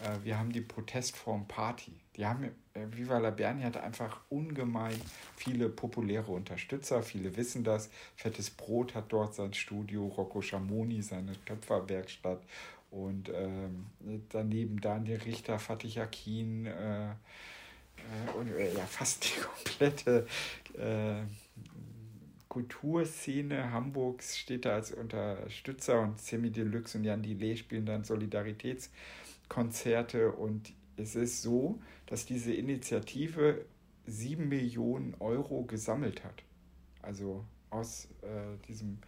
[0.00, 1.92] äh, wir haben die Protestform Party.
[2.16, 2.50] Die haben, äh,
[2.92, 5.00] Viva la Berni hat einfach ungemein
[5.36, 7.90] viele populäre Unterstützer, viele wissen das.
[8.16, 12.42] Fettes Brot hat dort sein Studio, Rocco Schamoni seine Töpferwerkstatt
[12.90, 13.86] und ähm,
[14.30, 17.10] daneben Daniel Richter, Fatih Akin äh,
[18.06, 20.26] äh, und äh, ja, fast die komplette
[20.78, 21.22] äh,
[22.56, 30.32] Kulturszene Hamburgs steht da als Unterstützer und Semi Deluxe und Jan Delay spielen dann Solidaritätskonzerte
[30.32, 33.66] und es ist so, dass diese Initiative
[34.06, 36.44] sieben Millionen Euro gesammelt hat.
[37.02, 39.00] Also aus äh, diesem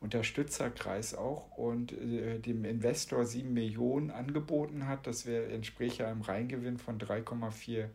[0.00, 5.06] Unterstützerkreis auch und äh, dem Investor 7 Millionen angeboten hat.
[5.06, 7.86] Das wäre entspräche einem Reingewinn von 3,4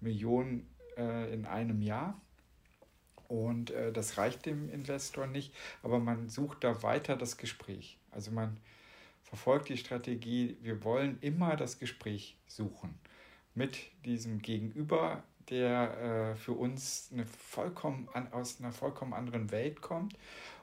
[0.00, 2.20] Millionen äh, in einem Jahr.
[3.28, 7.98] Und äh, das reicht dem Investor nicht, aber man sucht da weiter das Gespräch.
[8.10, 8.56] Also man
[9.22, 12.94] verfolgt die Strategie, wir wollen immer das Gespräch suchen
[13.54, 19.80] mit diesem Gegenüber, der äh, für uns eine vollkommen an, aus einer vollkommen anderen Welt
[19.80, 20.16] kommt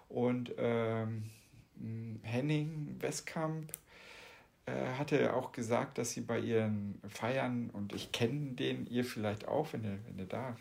[0.10, 1.30] und ähm,
[2.24, 3.72] Henning Westkamp
[4.66, 9.48] äh, hatte auch gesagt, dass sie bei ihren Feiern, und ich kenne den, ihr vielleicht
[9.48, 10.56] auch, wenn ihr, wenn ihr da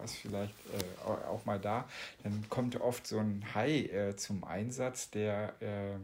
[0.00, 1.88] warst, vielleicht äh, auch mal da,
[2.22, 5.98] dann kommt oft so ein Hai äh, zum Einsatz, der äh,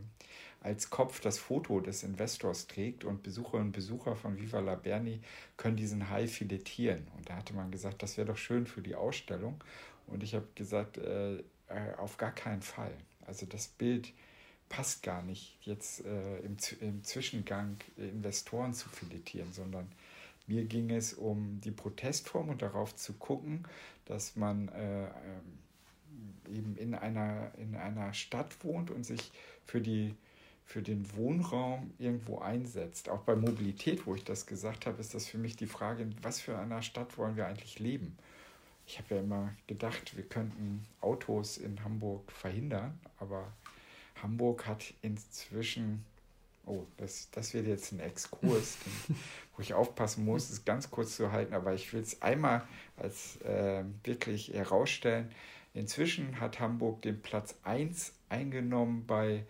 [0.61, 5.21] als Kopf das Foto des Investors trägt und Besucherinnen und Besucher von Viva la Berni
[5.57, 7.07] können diesen Hai filetieren.
[7.17, 9.63] Und da hatte man gesagt, das wäre doch schön für die Ausstellung.
[10.09, 11.43] Und ich habe gesagt, äh, äh,
[11.99, 12.93] auf gar keinen Fall.
[13.27, 14.13] Also das Bild
[14.69, 19.91] passt gar nicht, jetzt äh, im, im Zwischengang Investoren zu filetieren, sondern
[20.47, 23.65] Mir ging es um die Protestform und darauf zu gucken,
[24.05, 25.13] dass man äh, ähm,
[26.49, 29.33] eben in einer, in einer Stadt wohnt und sich
[29.65, 30.15] für, die,
[30.65, 33.09] für den Wohnraum irgendwo einsetzt.
[33.09, 36.15] Auch bei Mobilität, wo ich das gesagt habe, ist das für mich die Frage, in
[36.23, 38.17] was für einer Stadt wollen wir eigentlich leben?
[38.87, 43.53] Ich habe ja immer gedacht, wir könnten Autos in Hamburg verhindern, aber
[44.23, 46.05] Hamburg hat inzwischen
[46.67, 49.17] Oh, das, das wird jetzt ein Exkurs, den,
[49.57, 53.41] wo ich aufpassen muss, es ganz kurz zu halten, aber ich will es einmal als
[53.43, 55.31] äh, wirklich herausstellen.
[55.75, 59.45] Inzwischen hat Hamburg den Platz 1 eingenommen bei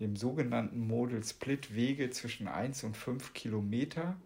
[0.00, 4.16] dem sogenannten Model Split Wege zwischen 1 und 5 Kilometer,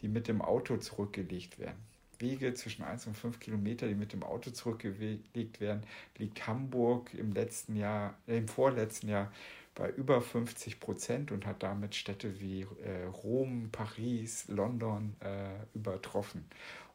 [0.00, 1.78] die mit dem Auto zurückgelegt werden.
[2.20, 5.82] Wege zwischen 1 und 5 Kilometer, die mit dem Auto zurückgelegt werden,
[6.18, 9.32] liegt Hamburg im letzten Jahr, äh, im vorletzten Jahr
[9.74, 16.44] bei über 50 Prozent und hat damit Städte wie äh, Rom, Paris, London äh, übertroffen.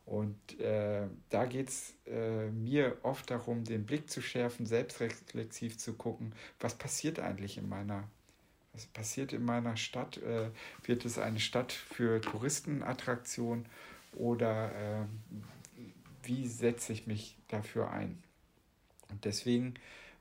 [0.05, 5.93] Und äh, da geht es äh, mir oft darum, den Blick zu schärfen, selbstreflexiv zu
[5.93, 8.03] gucken, was passiert eigentlich in meiner,
[8.73, 10.17] was passiert in meiner Stadt?
[10.17, 10.51] Äh,
[10.83, 13.65] wird es eine Stadt für Touristenattraktion
[14.13, 15.05] oder äh,
[16.21, 18.21] wie setze ich mich dafür ein?
[19.09, 19.73] Und deswegen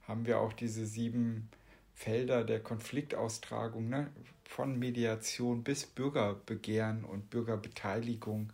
[0.08, 1.50] haben wir auch diese sieben
[1.94, 4.10] Felder der Konfliktaustragung, ne,
[4.44, 8.52] von Mediation bis Bürgerbegehren und Bürgerbeteiligung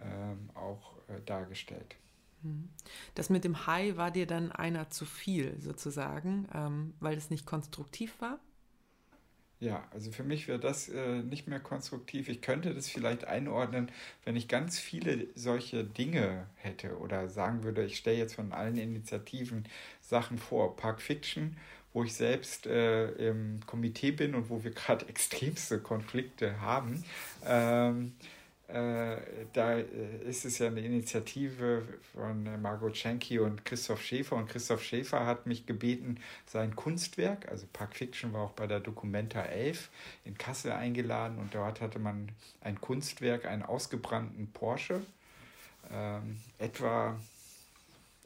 [0.00, 1.96] ähm, auch äh, dargestellt.
[2.42, 2.68] Mhm.
[3.14, 7.46] Das mit dem Hai war dir dann einer zu viel sozusagen, ähm, weil es nicht
[7.46, 8.38] konstruktiv war?
[9.60, 12.30] Ja, also für mich wäre das äh, nicht mehr konstruktiv.
[12.30, 13.92] Ich könnte das vielleicht einordnen,
[14.24, 18.78] wenn ich ganz viele solche Dinge hätte oder sagen würde, ich stelle jetzt von allen
[18.78, 19.66] Initiativen
[20.00, 20.76] Sachen vor.
[20.76, 21.58] Park Fiction
[21.92, 27.04] wo ich selbst äh, im Komitee bin und wo wir gerade extremste Konflikte haben.
[27.46, 28.12] Ähm,
[28.72, 29.16] äh,
[29.52, 29.84] da äh,
[30.28, 31.82] ist es ja eine Initiative
[32.14, 34.36] von äh, Margot Schenke und Christoph Schäfer.
[34.36, 38.78] Und Christoph Schäfer hat mich gebeten, sein Kunstwerk, also Park Fiction war auch bei der
[38.78, 39.88] Documenta 11
[40.24, 41.38] in Kassel eingeladen.
[41.38, 42.28] Und dort hatte man
[42.60, 45.00] ein Kunstwerk, einen ausgebrannten Porsche,
[45.90, 47.18] ähm, etwa,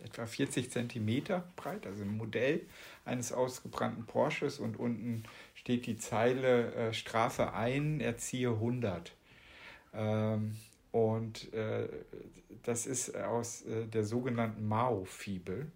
[0.04, 2.60] etwa 40 Zentimeter breit, also ein Modell
[3.04, 5.24] eines ausgebrannten Porsches und unten
[5.54, 9.12] steht die Zeile äh, Strafe ein, erziehe 100.
[9.94, 10.56] Ähm,
[10.92, 11.88] und äh,
[12.62, 15.66] das ist aus äh, der sogenannten Mao-Fibel.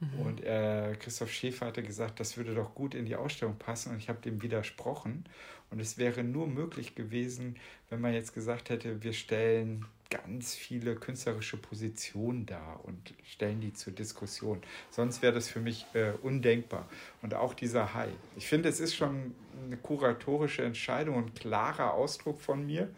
[0.00, 0.20] Mhm.
[0.20, 3.98] Und äh, Christoph Schäfer hatte gesagt, das würde doch gut in die Ausstellung passen und
[3.98, 5.24] ich habe dem widersprochen.
[5.70, 7.56] Und es wäre nur möglich gewesen,
[7.88, 13.72] wenn man jetzt gesagt hätte, wir stellen ganz viele künstlerische Positionen dar und stellen die
[13.72, 14.60] zur Diskussion.
[14.90, 16.88] Sonst wäre das für mich äh, undenkbar.
[17.22, 18.08] Und auch dieser Hai.
[18.36, 19.34] Ich finde, es ist schon
[19.64, 22.90] eine kuratorische Entscheidung und klarer Ausdruck von mir.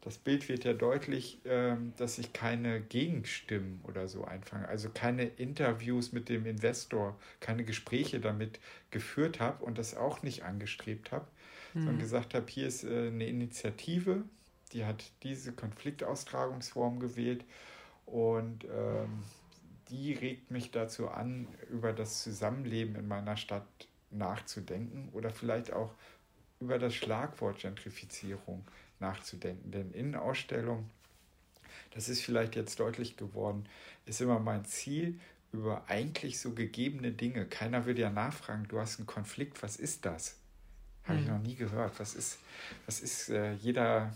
[0.00, 5.24] Das Bild wird ja deutlich, äh, dass ich keine Gegenstimmen oder so einfange, also keine
[5.24, 8.58] Interviews mit dem Investor, keine Gespräche damit
[8.90, 11.26] geführt habe und das auch nicht angestrebt habe,
[11.74, 11.80] mhm.
[11.80, 14.24] sondern gesagt habe, hier ist äh, eine Initiative,
[14.68, 17.44] die hat diese Konfliktaustragungsform gewählt
[18.06, 19.22] und ähm,
[19.90, 23.66] die regt mich dazu an, über das Zusammenleben in meiner Stadt
[24.10, 25.92] nachzudenken oder vielleicht auch
[26.60, 28.64] über das Schlagwort Gentrifizierung
[29.00, 29.70] nachzudenken.
[29.70, 30.90] Denn Innenausstellung,
[31.92, 33.66] das ist vielleicht jetzt deutlich geworden,
[34.06, 35.18] ist immer mein Ziel,
[35.52, 37.46] über eigentlich so gegebene Dinge.
[37.46, 40.36] Keiner würde ja nachfragen, du hast einen Konflikt, was ist das?
[41.04, 41.34] Habe ich hm.
[41.34, 41.98] noch nie gehört.
[41.98, 42.38] Was ist,
[42.84, 44.12] was ist äh, jeder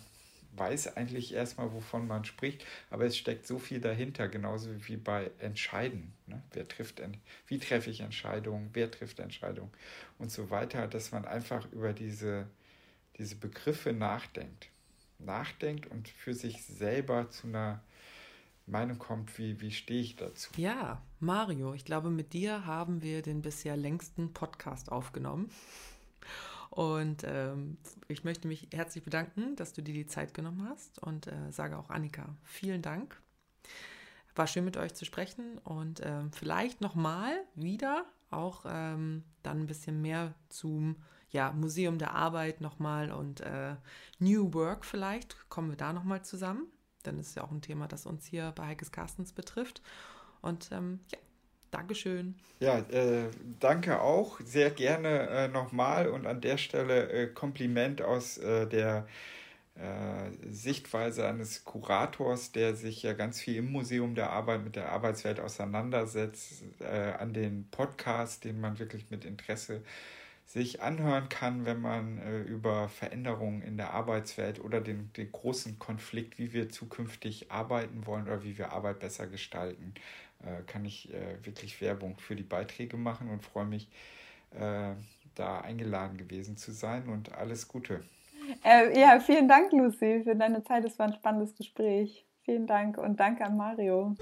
[0.57, 5.30] weiß eigentlich erstmal, wovon man spricht, aber es steckt so viel dahinter, genauso wie bei
[5.38, 6.12] Entscheiden.
[6.26, 6.42] Ne?
[6.53, 7.00] Wer trifft,
[7.46, 9.70] wie treffe ich Entscheidungen, wer trifft Entscheidungen
[10.18, 12.46] und so weiter, dass man einfach über diese,
[13.18, 14.68] diese Begriffe nachdenkt.
[15.18, 17.80] Nachdenkt und für sich selber zu einer
[18.66, 20.50] Meinung kommt, wie, wie stehe ich dazu.
[20.57, 25.50] Ja, Mario, ich glaube, mit dir haben wir den bisher längsten Podcast aufgenommen.
[26.72, 27.76] Und ähm,
[28.08, 31.76] ich möchte mich herzlich bedanken, dass du dir die Zeit genommen hast und äh, sage
[31.76, 33.20] auch Annika, vielen Dank.
[34.34, 39.66] War schön mit euch zu sprechen und äh, vielleicht nochmal wieder auch ähm, dann ein
[39.66, 40.96] bisschen mehr zum
[41.28, 43.76] ja, Museum der Arbeit nochmal und äh,
[44.18, 45.50] New Work vielleicht.
[45.50, 46.68] Kommen wir da nochmal zusammen.
[47.02, 49.82] Dann ist ja auch ein Thema, das uns hier bei Heikes Carstens betrifft.
[50.40, 51.18] Und ähm, ja,
[51.72, 52.34] Dankeschön.
[52.60, 54.38] Ja, äh, danke auch.
[54.44, 59.08] Sehr gerne äh, nochmal und an der Stelle äh, Kompliment aus äh, der
[59.74, 64.92] äh, Sichtweise eines Kurators, der sich ja ganz viel im Museum der Arbeit mit der
[64.92, 69.80] Arbeitswelt auseinandersetzt, äh, an den Podcast, den man wirklich mit Interesse
[70.44, 75.78] sich anhören kann, wenn man äh, über Veränderungen in der Arbeitswelt oder den, den großen
[75.78, 79.94] Konflikt, wie wir zukünftig arbeiten wollen oder wie wir Arbeit besser gestalten,
[80.66, 83.88] kann ich äh, wirklich Werbung für die Beiträge machen und freue mich,
[84.51, 84.95] äh,
[85.34, 88.03] da eingeladen gewesen zu sein und alles Gute.
[88.64, 90.84] Äh, ja, vielen Dank, Lucy, für deine Zeit.
[90.84, 92.26] Es war ein spannendes Gespräch.
[92.45, 94.16] Vielen Dank und danke an Mario.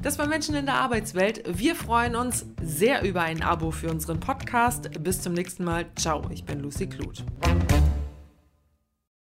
[0.00, 1.42] Das war Menschen in der Arbeitswelt.
[1.46, 5.02] Wir freuen uns sehr über ein Abo für unseren Podcast.
[5.02, 5.86] Bis zum nächsten Mal.
[5.96, 7.24] Ciao, ich bin Lucy Kluth.